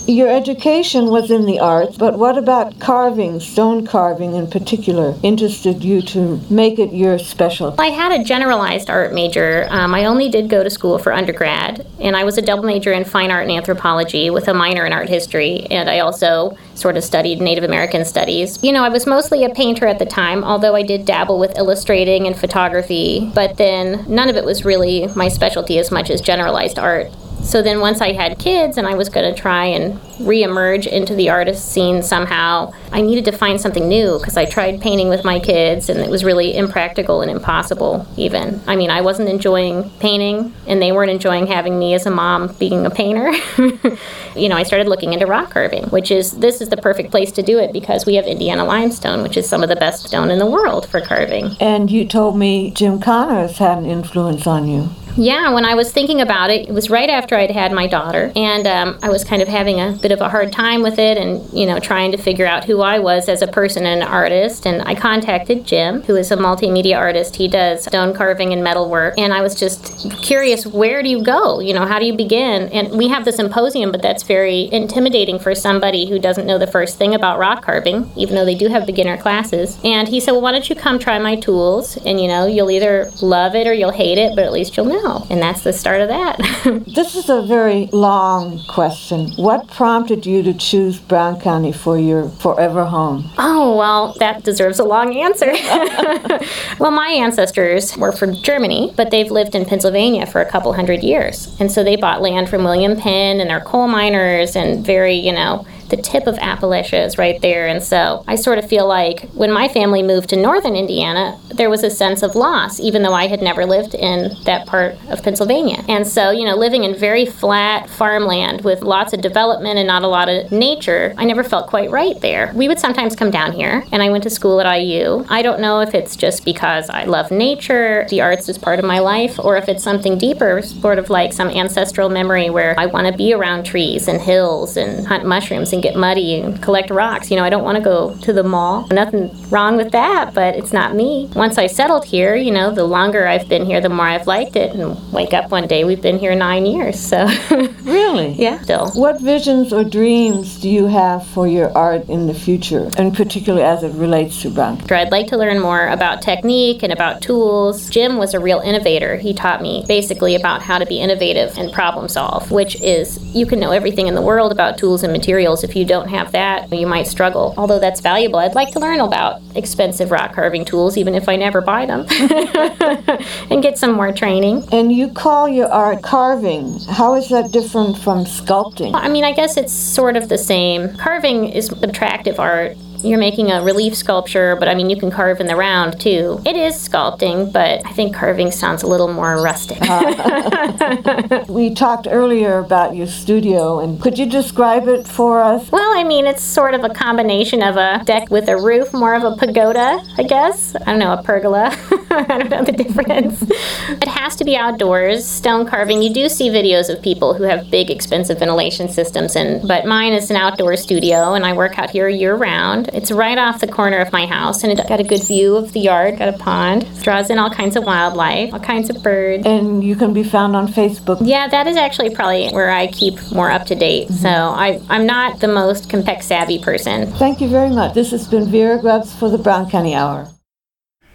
[0.08, 5.84] Your education was in the arts, but what about carving, stone carving in particular, interested
[5.84, 7.78] you to make it your specialty?
[7.80, 9.66] I had a generalized art major.
[9.72, 12.92] Um, I only did go to school for undergrad, and I was a double major
[12.92, 16.98] in fine art and anthropology with a minor in art history, and I also sort
[16.98, 18.62] of studied Native American studies.
[18.62, 21.58] You know, I was mostly a painter at the time, although I did dabble with
[21.58, 26.22] illustrating and photography, but then none of it was really my specialty as much as
[26.22, 27.12] generalized art.
[27.46, 31.14] So then once I had kids and I was going to try and reemerge into
[31.14, 35.24] the artist scene somehow, I needed to find something new because I tried painting with
[35.24, 38.62] my kids and it was really impractical and impossible even.
[38.66, 42.48] I mean, I wasn't enjoying painting and they weren't enjoying having me as a mom
[42.56, 43.32] being a painter.
[44.36, 47.32] you know, I started looking into rock carving, which is this is the perfect place
[47.34, 50.32] to do it because we have Indiana limestone, which is some of the best stone
[50.32, 51.56] in the world for carving.
[51.60, 54.90] And you told me Jim Connors had an influence on you.
[55.18, 58.34] Yeah, when I was thinking about it, it was right after I'd had my daughter,
[58.36, 61.18] and um, I was kind of having a bit of a hard time with it,
[61.18, 64.08] and you know, trying to figure out who I was as a person and an
[64.08, 64.68] artist.
[64.68, 67.38] And I contacted Jim, who is a multimedia artist.
[67.38, 71.24] He does stone carving and metal work, and I was just curious, where do you
[71.24, 71.62] go?
[71.62, 72.68] You know, how do you begin?
[72.74, 76.68] And we have the symposium, but that's very intimidating for somebody who doesn't know the
[76.68, 79.80] first thing about rock carving, even though they do have beginner classes.
[79.86, 82.72] And he said, well, why don't you come try my tools, and you know, you'll
[82.72, 85.05] either love it or you'll hate it, but at least you'll know.
[85.06, 86.38] And that's the start of that.
[86.88, 89.32] this is a very long question.
[89.36, 93.30] What prompted you to choose Brown County for your forever home?
[93.38, 95.52] Oh, well, that deserves a long answer.
[96.80, 101.04] well, my ancestors were from Germany, but they've lived in Pennsylvania for a couple hundred
[101.04, 101.56] years.
[101.60, 105.32] And so they bought land from William Penn and they're coal miners and very, you
[105.32, 107.68] know, the tip of Appalachia is right there.
[107.68, 111.70] And so I sort of feel like when my family moved to northern Indiana, there
[111.70, 115.24] was a sense of loss, even though I had never lived in that part of
[115.24, 115.84] Pennsylvania.
[115.88, 120.04] And so, you know, living in very flat farmland with lots of development and not
[120.04, 122.52] a lot of nature, I never felt quite right there.
[122.56, 125.26] We would sometimes come down here, and I went to school at IU.
[125.30, 128.86] I don't know if it's just because I love nature, the arts is part of
[128.86, 132.86] my life, or if it's something deeper, sort of like some ancestral memory where I
[132.88, 136.90] want to be around trees and hills and hunt mushrooms and get muddy and collect
[136.90, 137.30] rocks.
[137.30, 138.88] You know, I don't want to go to the mall.
[138.90, 141.30] Nothing wrong with that, but it's not me.
[141.36, 144.56] Once I settled here, you know, the longer I've been here, the more I've liked
[144.56, 144.74] it.
[144.76, 147.00] And wake up one day, we've been here nine years.
[147.00, 147.28] So,
[147.84, 148.34] really?
[148.34, 148.90] yeah, still.
[148.92, 153.64] What visions or dreams do you have for your art in the future, and particularly
[153.66, 154.82] as it relates to Brown?
[154.90, 157.90] I'd like to learn more about technique and about tools.
[157.90, 159.18] Jim was a real innovator.
[159.18, 163.46] He taught me basically about how to be innovative and problem solve, which is you
[163.46, 166.72] can know everything in the world about tools and materials if you don't have that,
[166.72, 167.54] you might struggle.
[167.58, 171.36] Although that's valuable, I'd like to learn about expensive rock carving tools, even if I
[171.36, 172.06] never buy them,
[173.50, 174.64] and get some more training.
[174.72, 176.80] And you call your art carving.
[176.90, 178.92] How is that different from sculpting?
[178.94, 180.96] I mean, I guess it's sort of the same.
[180.96, 185.40] Carving is abstractive art you're making a relief sculpture, but I mean, you can carve
[185.40, 186.42] in the round too.
[186.46, 189.80] It is sculpting, but I think carving sounds a little more rustic.
[191.48, 195.72] we talked earlier about your studio, and could you describe it for us?
[195.72, 199.14] Well, I mean, it's sort of a combination of a deck with a roof, more
[199.14, 200.76] of a pagoda, I guess.
[200.76, 201.76] I don't know, a pergola.
[202.10, 203.42] I don't know the difference.
[203.42, 205.26] It has to be outdoors.
[205.26, 209.66] Stone carving, you do see videos of people who have big, expensive ventilation systems, and
[209.68, 212.90] but mine is an outdoor studio, and I work out here year round.
[212.96, 215.74] It's right off the corner of my house, and it got a good view of
[215.74, 219.46] the yard, got a pond, draws in all kinds of wildlife, all kinds of birds.
[219.46, 221.18] And you can be found on Facebook.
[221.20, 224.08] Yeah, that is actually probably where I keep more up to date.
[224.08, 224.16] Mm-hmm.
[224.16, 227.12] So I, I'm not the most Complex savvy person.
[227.14, 227.96] Thank you very much.
[227.96, 230.30] This has been Vera Grubbs for the Brown County Hour.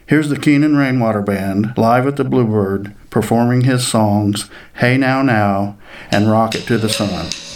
[0.06, 5.78] Here's the Kenan Rainwater Band live at the Bluebird performing his songs Hey Now Now
[6.10, 7.49] and Rocket to the Sun.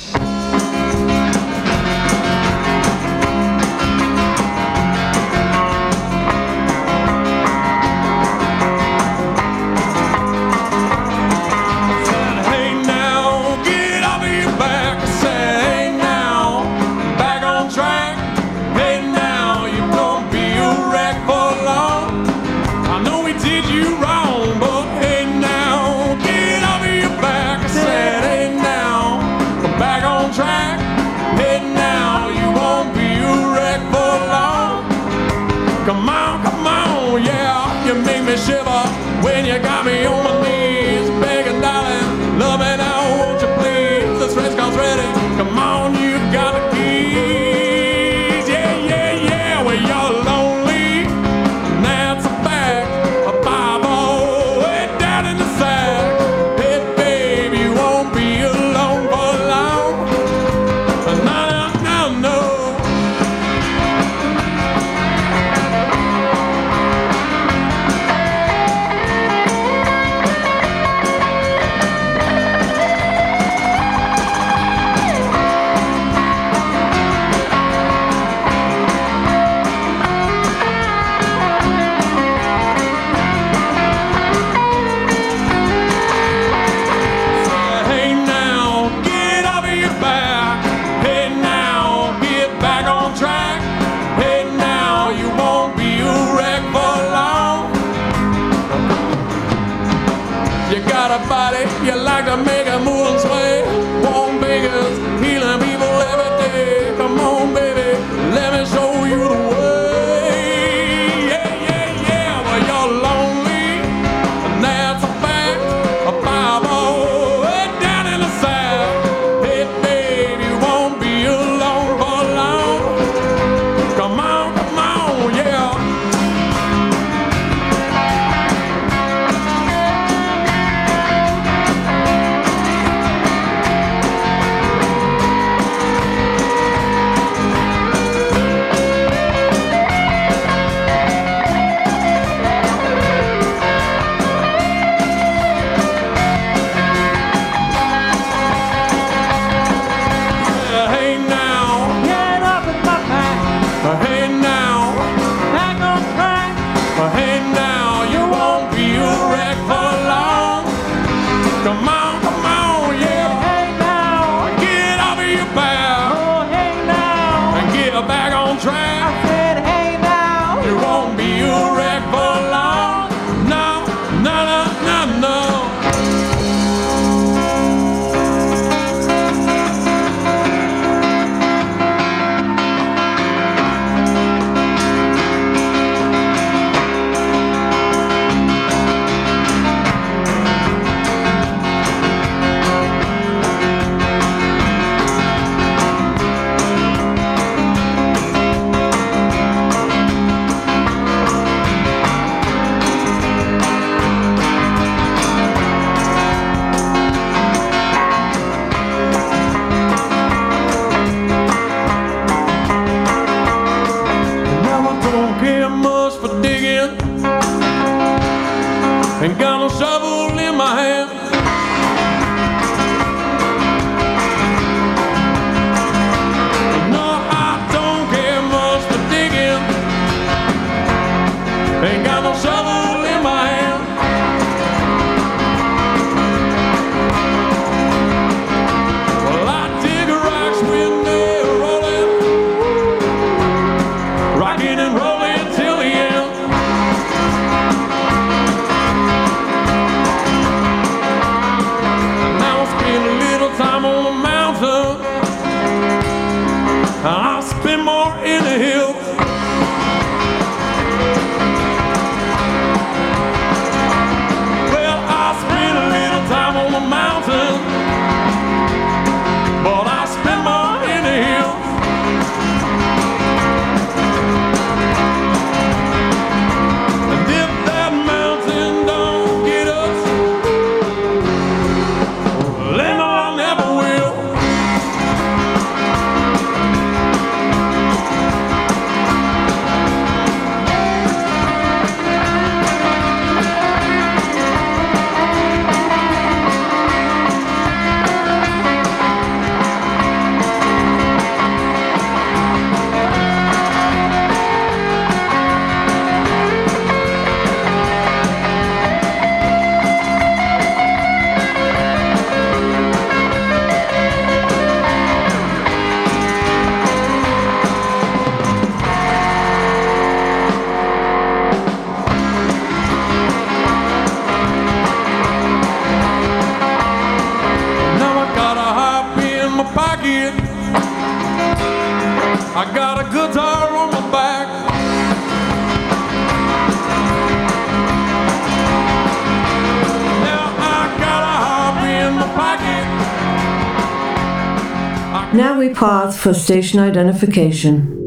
[345.75, 348.01] path for station identification.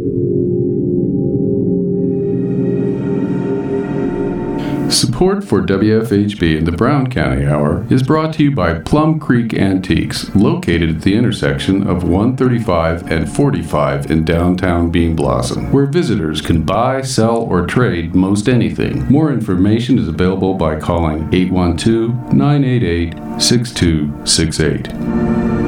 [4.90, 9.54] Support for WFHB in the Brown County Hour is brought to you by Plum Creek
[9.54, 16.40] Antiques, located at the intersection of 135 and 45 in downtown Bean Blossom, where visitors
[16.40, 19.06] can buy, sell, or trade most anything.
[19.12, 25.67] More information is available by calling 812 988 6268.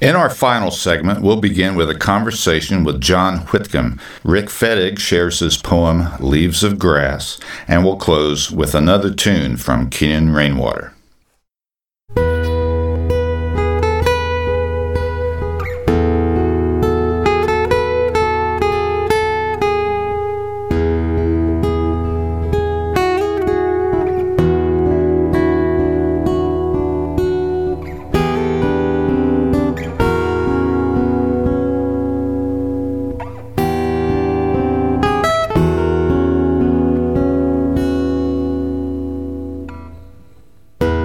[0.01, 3.99] In our final segment, we'll begin with a conversation with John Whitcomb.
[4.23, 9.91] Rick Fettig shares his poem Leaves of Grass, and we'll close with another tune from
[9.91, 10.93] Kenan Rainwater.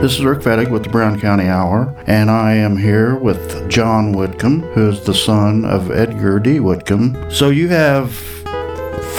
[0.03, 4.11] This is Rick Fettig with the Brown County Hour, and I am here with John
[4.11, 6.59] Whitcomb, who is the son of Edgar D.
[6.59, 7.31] Whitcomb.
[7.31, 8.13] So you have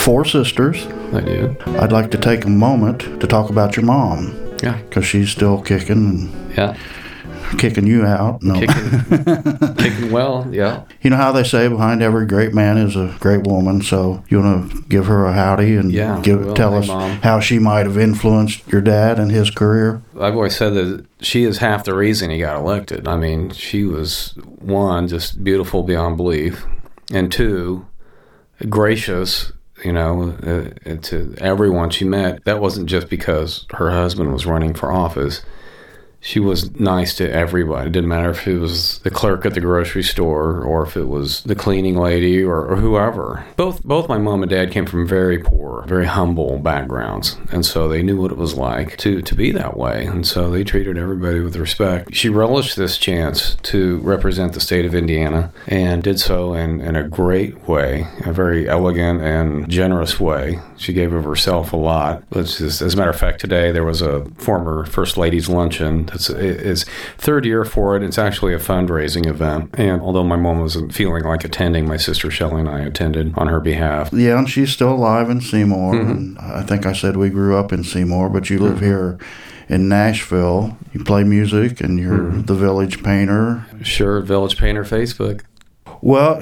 [0.02, 0.84] four sisters.
[1.14, 1.56] I do.
[1.78, 4.38] I'd like to take a moment to talk about your mom.
[4.62, 4.76] Yeah.
[4.82, 6.76] Because she's still kicking Yeah.
[7.58, 8.42] Kicking you out.
[8.42, 8.54] No.
[8.54, 10.46] Kicking, kicking well.
[10.50, 10.84] Yeah.
[11.02, 13.82] You know how they say behind every great man is a great woman.
[13.82, 16.54] So you want to give her a howdy and Yeah, give, will.
[16.54, 17.10] tell Hey, us Mom.
[17.22, 20.02] how she might have influenced your dad and his career.
[20.20, 23.06] I've always said that she is half the reason he got elected.
[23.08, 26.64] I mean, she was one, just beautiful beyond belief,
[27.12, 27.86] and two,
[28.68, 29.52] gracious.
[29.84, 32.44] You know, uh, to everyone she met.
[32.44, 35.42] That wasn't just because her husband was running for office.
[36.24, 37.88] She was nice to everybody.
[37.88, 41.04] It didn't matter if it was the clerk at the grocery store or if it
[41.04, 43.44] was the cleaning lady or, or whoever.
[43.56, 47.88] Both both my mom and dad came from very poor, very humble backgrounds, and so
[47.88, 50.06] they knew what it was like to to be that way.
[50.06, 52.14] And so they treated everybody with respect.
[52.14, 56.96] She relished this chance to represent the state of Indiana and did so in, in
[56.96, 60.58] a great way, a very elegant and generous way.
[60.78, 62.24] She gave of herself a lot.
[62.34, 66.08] As a matter of fact, today there was a former First Lady's luncheon.
[66.14, 66.84] It's, it's
[67.18, 68.02] third year for it.
[68.02, 69.70] It's actually a fundraising event.
[69.74, 73.48] And although my mom wasn't feeling like attending, my sister Shelley and I attended on
[73.48, 74.10] her behalf.
[74.12, 75.94] Yeah, and she's still alive in Seymour.
[75.94, 76.10] Mhm.
[76.10, 78.82] And I think I said we grew up in Seymour, but you live Mhm.
[78.82, 79.18] here
[79.68, 80.76] in Nashville.
[80.92, 82.46] You play music, and you're Mhm.
[82.46, 83.64] the village painter.
[83.82, 85.40] Sure, Village Painter Facebook.
[86.02, 86.40] Well,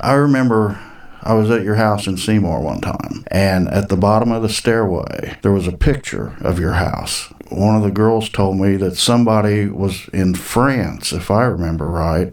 [0.00, 0.78] I remember
[1.22, 4.48] I was at your house in Seymour one time, and at the bottom of the
[4.48, 7.32] stairway, there was a picture of your house.
[7.50, 12.32] One of the girls told me that somebody was in France, if I remember right,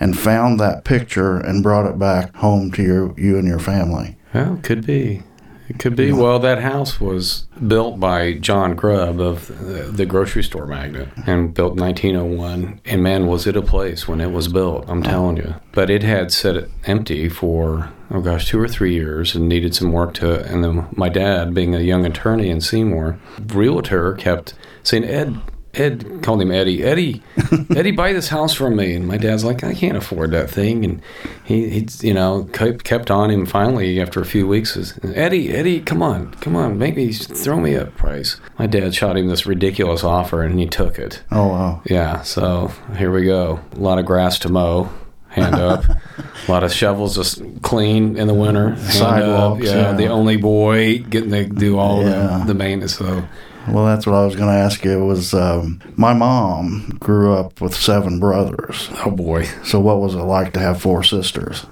[0.00, 4.16] and found that picture and brought it back home to your, you and your family.
[4.32, 5.22] Well, could be.
[5.68, 6.12] It could be.
[6.12, 9.48] Well, that house was built by John Grubb of
[9.96, 12.80] the, grocery store magnet and built in 1901.
[12.84, 15.54] And man, was it a place when it was built, I'm telling you.
[15.72, 19.92] But it had set empty for, oh gosh, two or three years and needed some
[19.92, 20.44] work to.
[20.44, 25.40] And then my dad, being a young attorney in Seymour, realtor kept saying, Ed,
[25.74, 26.84] Ed called him Eddie.
[26.84, 27.22] Eddie,
[27.76, 28.94] Eddie, buy this house from me.
[28.94, 30.84] And my dad's like, I can't afford that thing.
[30.84, 31.02] And
[31.44, 33.46] he, he you know, kept, kept on him.
[33.46, 37.58] Finally, after a few weeks, is Eddie, Eddie, come on, come on, make me throw
[37.60, 38.40] me a price.
[38.58, 41.22] My dad shot him this ridiculous offer, and he took it.
[41.30, 41.82] Oh, wow.
[41.86, 43.60] Yeah, so here we go.
[43.72, 44.90] A lot of grass to mow.
[45.34, 45.84] Hand up.
[46.48, 48.72] a lot of shovels just clean in the winter.
[48.72, 48.78] Up.
[48.78, 49.92] Sidewalks, Yeah, yeah.
[49.92, 52.38] the only boy getting to do all Yeah.
[52.38, 52.96] the, the maintenance.
[52.96, 53.24] So
[53.68, 55.04] Well, that's what I was going to ask you.
[55.04, 58.88] Was um, my mom grew up with seven brothers.
[59.04, 59.44] Oh boy!
[59.64, 61.66] So what was it like to have four sisters?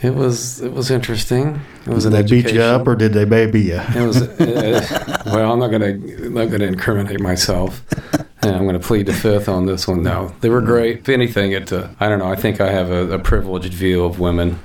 [0.00, 1.60] It was it was interesting.
[1.84, 3.80] It was Did they beat you up or did they baby you?
[3.96, 5.52] It was uh, well.
[5.52, 5.94] I'm not gonna
[6.28, 7.82] not gonna incriminate myself.
[8.42, 10.02] And I'm going to plead the fifth on this one.
[10.02, 10.98] No, they were great.
[11.00, 12.30] If anything, it uh, I don't know.
[12.30, 14.58] I think I have a, a privileged view of women,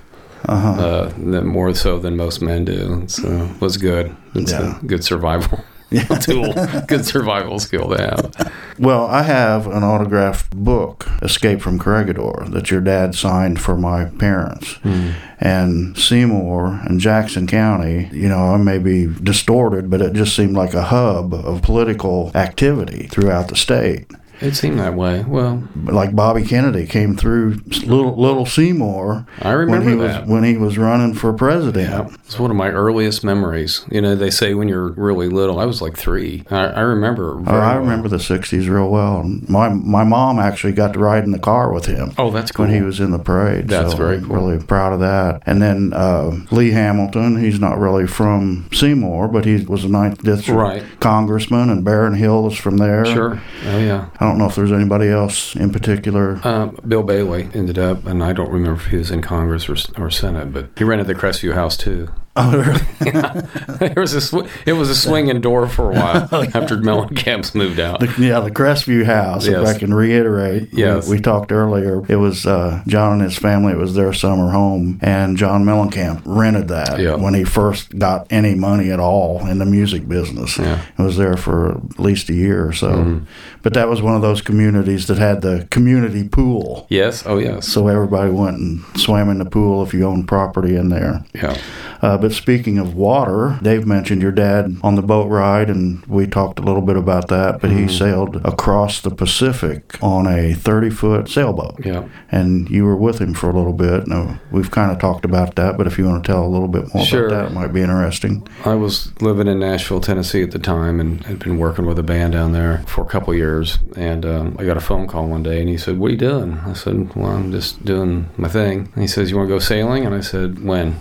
[0.46, 0.70] Uh-huh.
[0.82, 3.04] uh, that more so than most men do.
[3.08, 4.16] So it was good.
[4.36, 4.80] It's Yeah.
[4.80, 5.64] a good survival
[6.22, 6.54] tool.
[6.88, 8.54] Good survival skill to have.
[8.80, 14.06] Well, I have an autographed book, Escape from Corregidor, that your dad signed for my
[14.06, 14.74] parents.
[14.78, 15.12] Hmm.
[15.40, 20.56] And Seymour and Jackson County, you know, I may be distorted, but it just seemed
[20.56, 24.08] like a hub of political activity throughout the state.
[24.44, 25.24] It seemed that way.
[25.28, 29.26] Well, Like Bobby Kennedy came through little little Seymour.
[29.42, 30.22] I remember when he that.
[30.22, 32.16] was when he was running for president.
[32.26, 33.86] It's one of my earliest memories.
[33.92, 35.60] You know, they say when you're really little.
[35.60, 36.44] I was like three.
[36.52, 37.38] I, I remember.
[37.40, 37.80] Oh, I well.
[37.80, 39.24] remember the '60s real well.
[39.48, 42.12] My my mom actually got to ride in the car with him.
[42.18, 43.68] Oh, that's When he was in the parade.
[43.70, 44.36] That's so very cool.
[44.36, 45.42] Really proud of that.
[45.46, 47.38] And then uh, Lee Hamilton.
[47.40, 50.84] He's not really from Seymour, but he was a ninth district Right.
[51.00, 53.06] congressman, and Baron Hill is from there.
[53.06, 53.42] Sure.
[53.68, 54.10] Oh yeah.
[54.20, 56.40] I don't know if there's anybody else in particular.
[56.44, 59.76] Um, Bill Bailey ended up, and I don't remember if he was in Congress or,
[60.02, 62.10] or Senate, but he rented the Crestview House too.
[62.36, 63.12] Oh, really?
[63.78, 67.80] there was a sw- it was a swinging door for a while after Mellencamp's moved
[67.80, 68.00] out.
[68.00, 69.46] The, yeah, the Crestview house.
[69.46, 69.68] If Yes.
[69.76, 71.08] I can reiterate, we- Yes.
[71.08, 72.02] we, talked earlier.
[72.10, 73.74] It was uh, John and his family.
[73.74, 77.16] It was their summer home, and John Mellencamp rented that Yeah.
[77.16, 80.58] when he first got any money at all in the music business.
[80.58, 80.82] Yeah.
[80.98, 82.90] It was there for at least a year or so.
[82.94, 83.26] Mhm.
[83.62, 86.88] But that was one of those communities that had the community pool.
[86.90, 87.24] Yes.
[87.28, 87.68] Oh, yes.
[87.68, 91.24] So everybody went and swam in the pool if you owned property in there.
[91.36, 91.56] Yeah.
[92.02, 96.26] Uh, but speaking of water, Dave mentioned your dad on the boat ride, and we
[96.26, 97.60] talked a little bit about that.
[97.60, 101.86] But he sailed across the Pacific on a 30 foot sailboat.
[101.86, 102.08] Yeah.
[102.32, 104.08] And you were with him for a little bit.
[104.08, 106.70] Now, we've kind of talked about that, but if you want to tell a little
[106.70, 107.28] bit more Sure.
[107.28, 108.48] about that, it might be interesting.
[108.64, 112.04] I was living in Nashville, Tennessee at the time, and had been working with a
[112.04, 113.80] band down there for a couple years.
[113.98, 116.18] And um, I got a phone call one day, and he said, "What are you
[116.18, 119.56] doing?" I said, "Well, I'm just doing my thing." And he says, "You want to
[119.56, 120.96] go sailing?" And I said, "When?"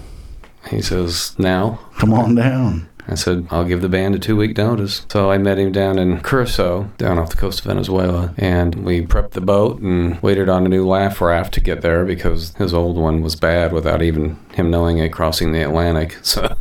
[0.69, 2.89] He says, "Now." Come on down.
[3.09, 5.05] I said, I'll give the band a two week notice.
[5.11, 9.05] So I met him down in Curacao, down off the coast of Venezuela, and we
[9.05, 12.73] prepped the boat and waited on a new laugh raft to get there because his
[12.73, 16.19] old one was bad without even him knowing it crossing the Atlantic.
[16.33, 16.57] So.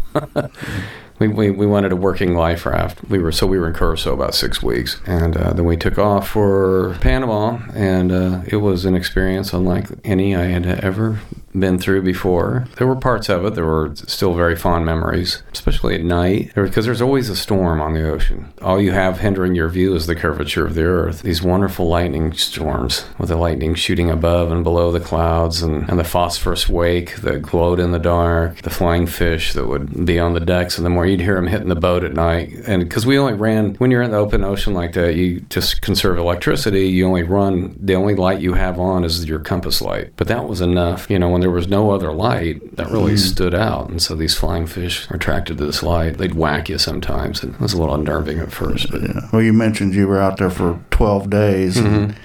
[1.19, 3.03] We, we, we wanted a working life raft.
[3.07, 5.99] We were so we were in Curacao about six weeks, and uh, then we took
[5.99, 11.19] off for Panama, and uh, it was an experience unlike any I had ever
[11.57, 12.67] been through before.
[12.77, 16.85] There were parts of it that were still very fond memories, especially at night, because
[16.85, 18.51] there's always a storm on the ocean.
[18.61, 21.21] All you have hindering your view is the curvature of the earth.
[21.21, 25.99] These wonderful lightning storms with the lightning shooting above and below the clouds, and, and
[25.99, 30.33] the phosphorus wake that glowed in the dark, the flying fish that would be on
[30.33, 32.53] the decks, and the more you'd hear them hitting the boat at night.
[32.67, 35.81] And because we only ran, when you're in the open ocean like that, you just
[35.81, 36.87] conserve electricity.
[36.87, 40.13] You only run, the only light you have on is your compass light.
[40.15, 41.09] But that was enough.
[41.09, 43.19] You know, when there was no other light, that really Mm.
[43.19, 43.89] stood out.
[43.89, 46.17] And so these flying fish are attracted to this light.
[46.17, 47.43] They'd whack you sometimes.
[47.43, 48.89] And it was a little unnerving at first.
[48.91, 49.21] But Yeah.
[49.33, 51.77] Well, you mentioned you were out there for 12 days.
[51.77, 51.87] Mm-hmm.
[51.95, 52.15] And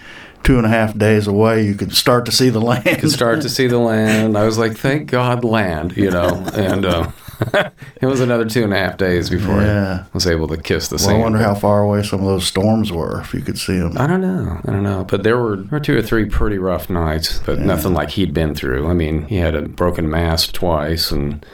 [0.42, 2.86] two and a half days away, you could start to see the land.
[2.86, 4.36] You could start to see the land.
[4.38, 6.46] I was like, thank God, land, you know.
[6.54, 7.08] And uh,
[8.00, 10.04] it was another two and a half days before Yeah.
[10.04, 12.46] I was able to kiss the Well, I wonder how far away some of those
[12.46, 13.92] storms were, if you could see them.
[13.98, 14.60] I don't know.
[14.64, 15.04] I don't know.
[15.04, 18.32] But there were, there were two or three pretty rough nights, but nothing like he'd
[18.34, 18.88] been through.
[18.88, 21.44] I mean, he had a broken mast twice and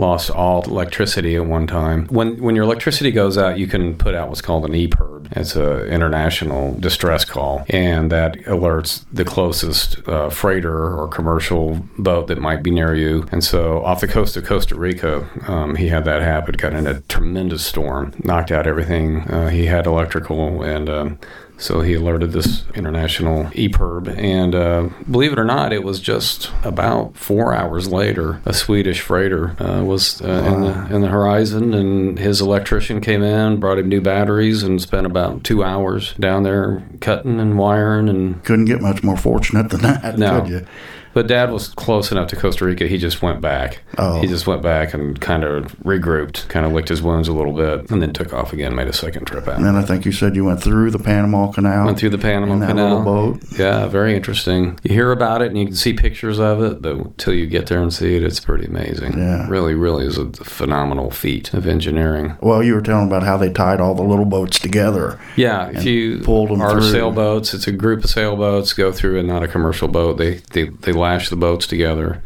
[0.00, 2.06] lost all electricity at one time.
[2.06, 5.28] When when your electricity goes out, you can put out what's called an EPIRB.
[5.36, 12.26] It's an international distress call, and that alerts the closest uh, freighter or commercial boat
[12.28, 13.26] that might be near you.
[13.30, 16.54] And so, off the coast of Costa Rica, um, he had that happen.
[16.56, 19.20] Got in a tremendous storm, knocked out everything.
[19.22, 20.88] Uh, he had electrical and.
[20.88, 21.18] Um,
[21.60, 26.50] so he alerted this international EPIRB, and uh, believe it or not, it was just
[26.64, 28.40] about four hours later.
[28.44, 33.22] A Swedish freighter uh, was uh, in, the, in the horizon, and his electrician came
[33.22, 38.08] in, brought him new batteries, and spent about two hours down there cutting and wiring.
[38.08, 40.66] And Couldn't get much more fortunate than that, no, could you?
[41.12, 42.86] But Dad was close enough to Costa Rica.
[42.86, 43.80] He just went back.
[43.98, 44.20] Oh.
[44.20, 47.52] He just went back and kind of regrouped, kind of licked his wounds a little
[47.52, 48.74] bit, and then took off again.
[48.74, 49.56] Made a second trip out.
[49.56, 51.86] And then I think you said you went through the Panama Canal.
[51.86, 52.98] Went through the Panama in that Canal.
[52.98, 53.42] little boat.
[53.58, 54.78] Yeah, very interesting.
[54.82, 57.66] You hear about it and you can see pictures of it, but until you get
[57.66, 59.18] there and see it, it's pretty amazing.
[59.18, 59.48] Yeah.
[59.48, 62.36] Really, really is a phenomenal feat of engineering.
[62.40, 65.18] Well, you were telling about how they tied all the little boats together.
[65.36, 66.82] Yeah, if you pulled 'em are through.
[66.90, 70.18] sailboats, it's a group of sailboats go through and not a commercial boat.
[70.18, 72.22] They, they they lash the boats together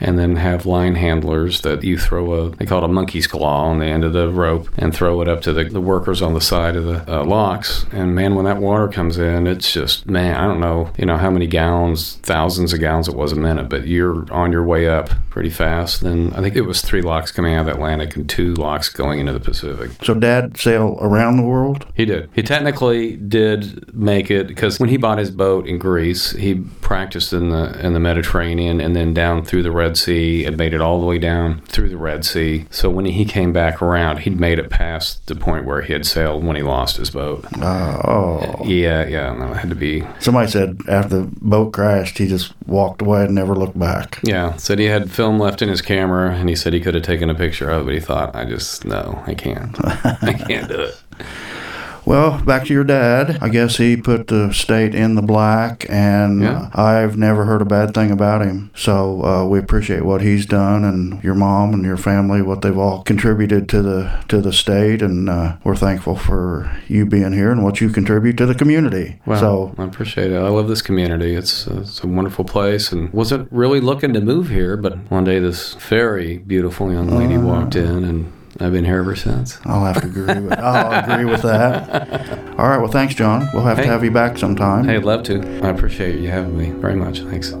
[0.00, 3.64] and then have line handlers that you throw a they call it a monkey's claw
[3.66, 6.34] on the end of the rope and throw it up to the, the workers on
[6.34, 10.06] the side of the uh, locks and man when that water comes in it's just
[10.06, 13.36] man i don't know you know how many gallons thousands of gallons it was a
[13.36, 17.02] minute but you're on your way up pretty fast then i think it was three
[17.02, 20.56] locks coming out of the atlantic and two locks going into the pacific So Dad
[20.56, 21.86] sail around the world?
[21.94, 22.28] he did.
[22.34, 27.32] He technically did make it because when he bought his boat in Greece, he practiced
[27.32, 30.80] in the in the Mediterranean and then down through the Red Sea and made it
[30.80, 32.66] all the way down through the Red Sea.
[32.70, 36.04] So when he came back around, he'd made it past the point where he had
[36.04, 37.44] sailed when he lost his boat.
[37.62, 38.64] Oh.
[38.64, 40.04] Yeah, yeah, no, it had to be.
[40.18, 44.18] Somebody said after the boat crashed, he just walked away and never looked back.
[44.24, 47.04] Yeah, said he had film left in his camera, and he said he could have
[47.04, 50.68] taken a picture of it, but he thought, I just no, I can't, I can't
[50.68, 51.00] do it.
[52.06, 53.38] Well, back to your dad.
[53.42, 56.70] I guess he put the state in the black, and Yeah.
[56.72, 58.70] I've never heard a bad thing about him.
[58.76, 62.78] So uh, we appreciate what he's done, and your mom and your family, what they've
[62.78, 67.50] all contributed to the to the state, and uh, we're thankful for you being here
[67.50, 69.20] and what you contribute to the community.
[69.26, 70.36] Well, so I appreciate it.
[70.36, 71.34] I love this community.
[71.34, 75.24] It's, uh, it's a wonderful place, and wasn't really looking to move here, but one
[75.24, 77.40] day this very beautiful young lady Uh.
[77.40, 79.58] walked in, and I've been here ever since.
[79.64, 82.38] I'll have to agree with I'll agree with that.
[82.58, 82.78] All right.
[82.78, 83.48] Well, thanks, John.
[83.52, 83.84] We'll have Hey.
[83.84, 84.84] to have you back sometime.
[84.84, 85.40] Hey, I'd love to.
[85.62, 87.20] I appreciate you having me very much.
[87.20, 87.52] Thanks.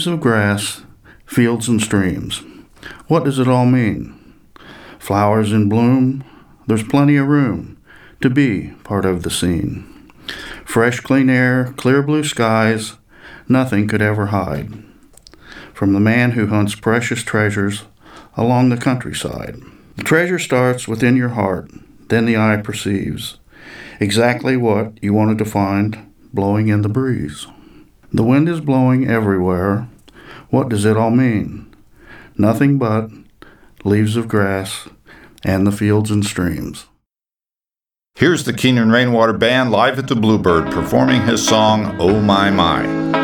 [0.00, 0.80] Leaves of grass,
[1.26, 2.42] fields and streams.
[3.06, 4.18] What does it all mean?
[4.98, 6.24] Flowers in bloom,
[6.66, 7.76] there's plenty of room
[8.22, 10.10] to be part of the scene.
[10.64, 12.94] Fresh, clean air, clear blue skies,
[13.46, 14.72] nothing could ever hide
[15.74, 17.82] from the man who hunts precious treasures
[18.38, 19.56] along the countryside.
[19.96, 21.70] The treasure starts within your heart,
[22.08, 23.36] then the eye perceives
[24.00, 27.46] exactly what you wanted to find blowing in the breeze.
[28.12, 29.88] The wind is blowing everywhere.
[30.50, 31.72] What does it all mean?
[32.36, 33.10] Nothing but
[33.84, 34.88] leaves of grass
[35.44, 36.86] and the fields and streams.
[38.14, 43.19] Here's the Kenan Rainwater Band live at the Bluebird performing his song Oh My My.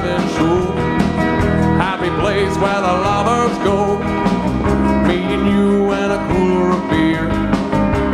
[0.00, 0.72] A drive-in show,
[1.78, 3.98] happy place where the lovers go.
[5.06, 7.26] Me and you and a cooler of beer.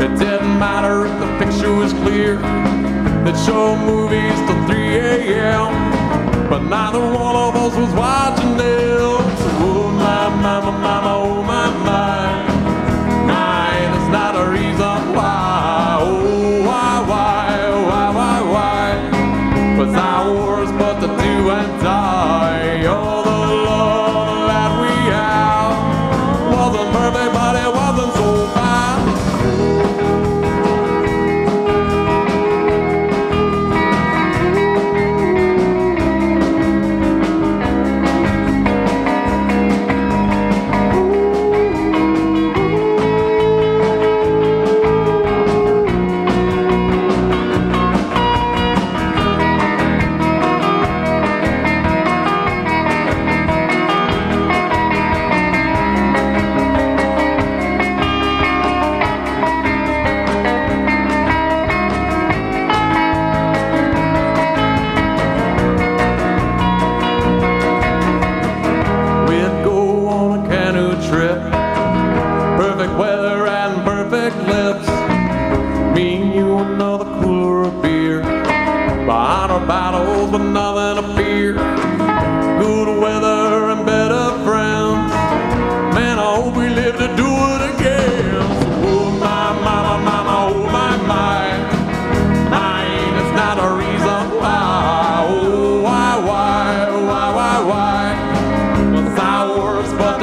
[0.00, 2.36] It didn't matter if the picture was clear.
[3.24, 6.48] They'd show movies till 3 a.m.
[6.48, 8.95] But neither one of us was watching them.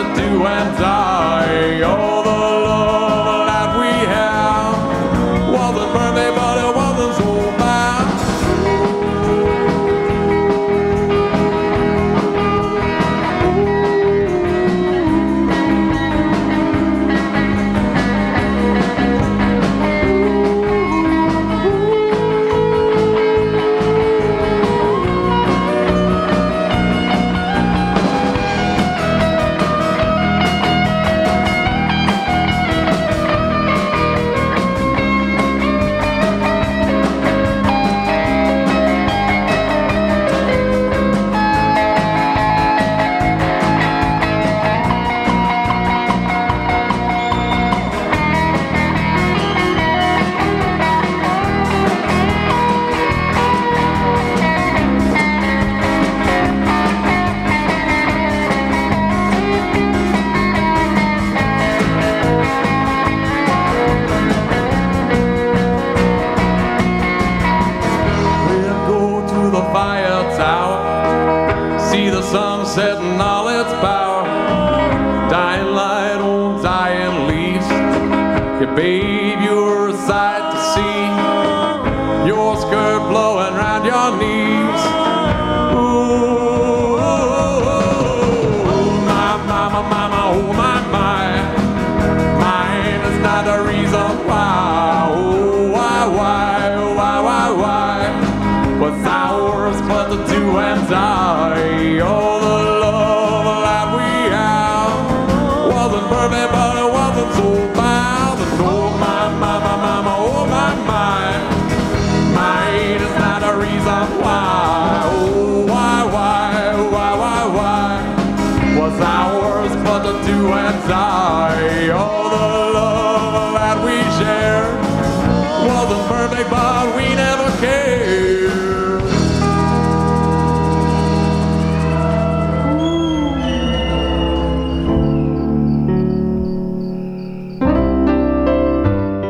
[0.04, 1.33] To do and die.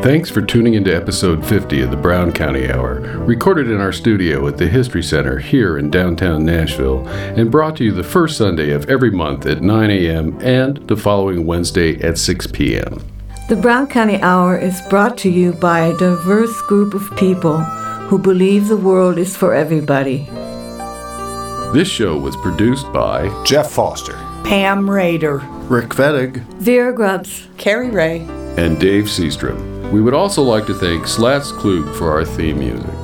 [0.03, 4.45] Thanks for tuning into episode 50 of the Brown County Hour, recorded in our studio
[4.49, 8.71] at the History Center here in downtown Nashville, and brought to you the first Sunday
[8.71, 10.37] of every month at 9 a.m.
[10.41, 13.01] and the following Wednesday at 6 p.m.
[13.47, 17.59] The Brown County Hour is brought to you by a diverse group of people
[18.09, 20.27] who believe the world is for everybody.
[21.73, 25.37] This show was produced by Jeff Foster, Pam Rader,
[25.69, 28.27] Rick Fettig, Vera Grubbs, Carrie Ray.
[28.57, 29.72] and Dave Seastrom.
[29.93, 33.02] We would also like to thank Slats Klug for our theme music.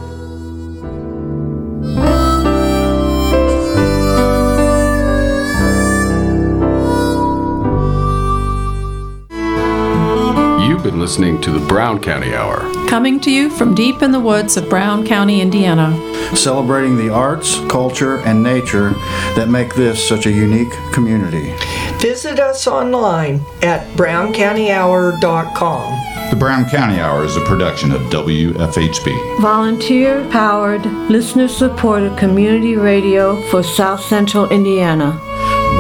[11.00, 12.60] You've listening to the Brown County Hour.
[12.90, 15.96] Coming to you from deep in the woods of Brown County, Indiana.
[16.36, 18.90] celebrating the arts, culture, and nature
[19.36, 21.54] that make this such a unique community.
[22.00, 26.30] Visit us online at browncountyhour.com.
[26.32, 29.42] The Brown County Hour is a production of WFHB.
[29.42, 35.18] volunteer powered, listener supported community radio for South Central Indiana.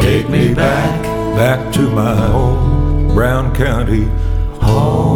[0.02, 1.04] Take me back,
[1.36, 4.08] back to my home, Brown County
[4.62, 5.09] home.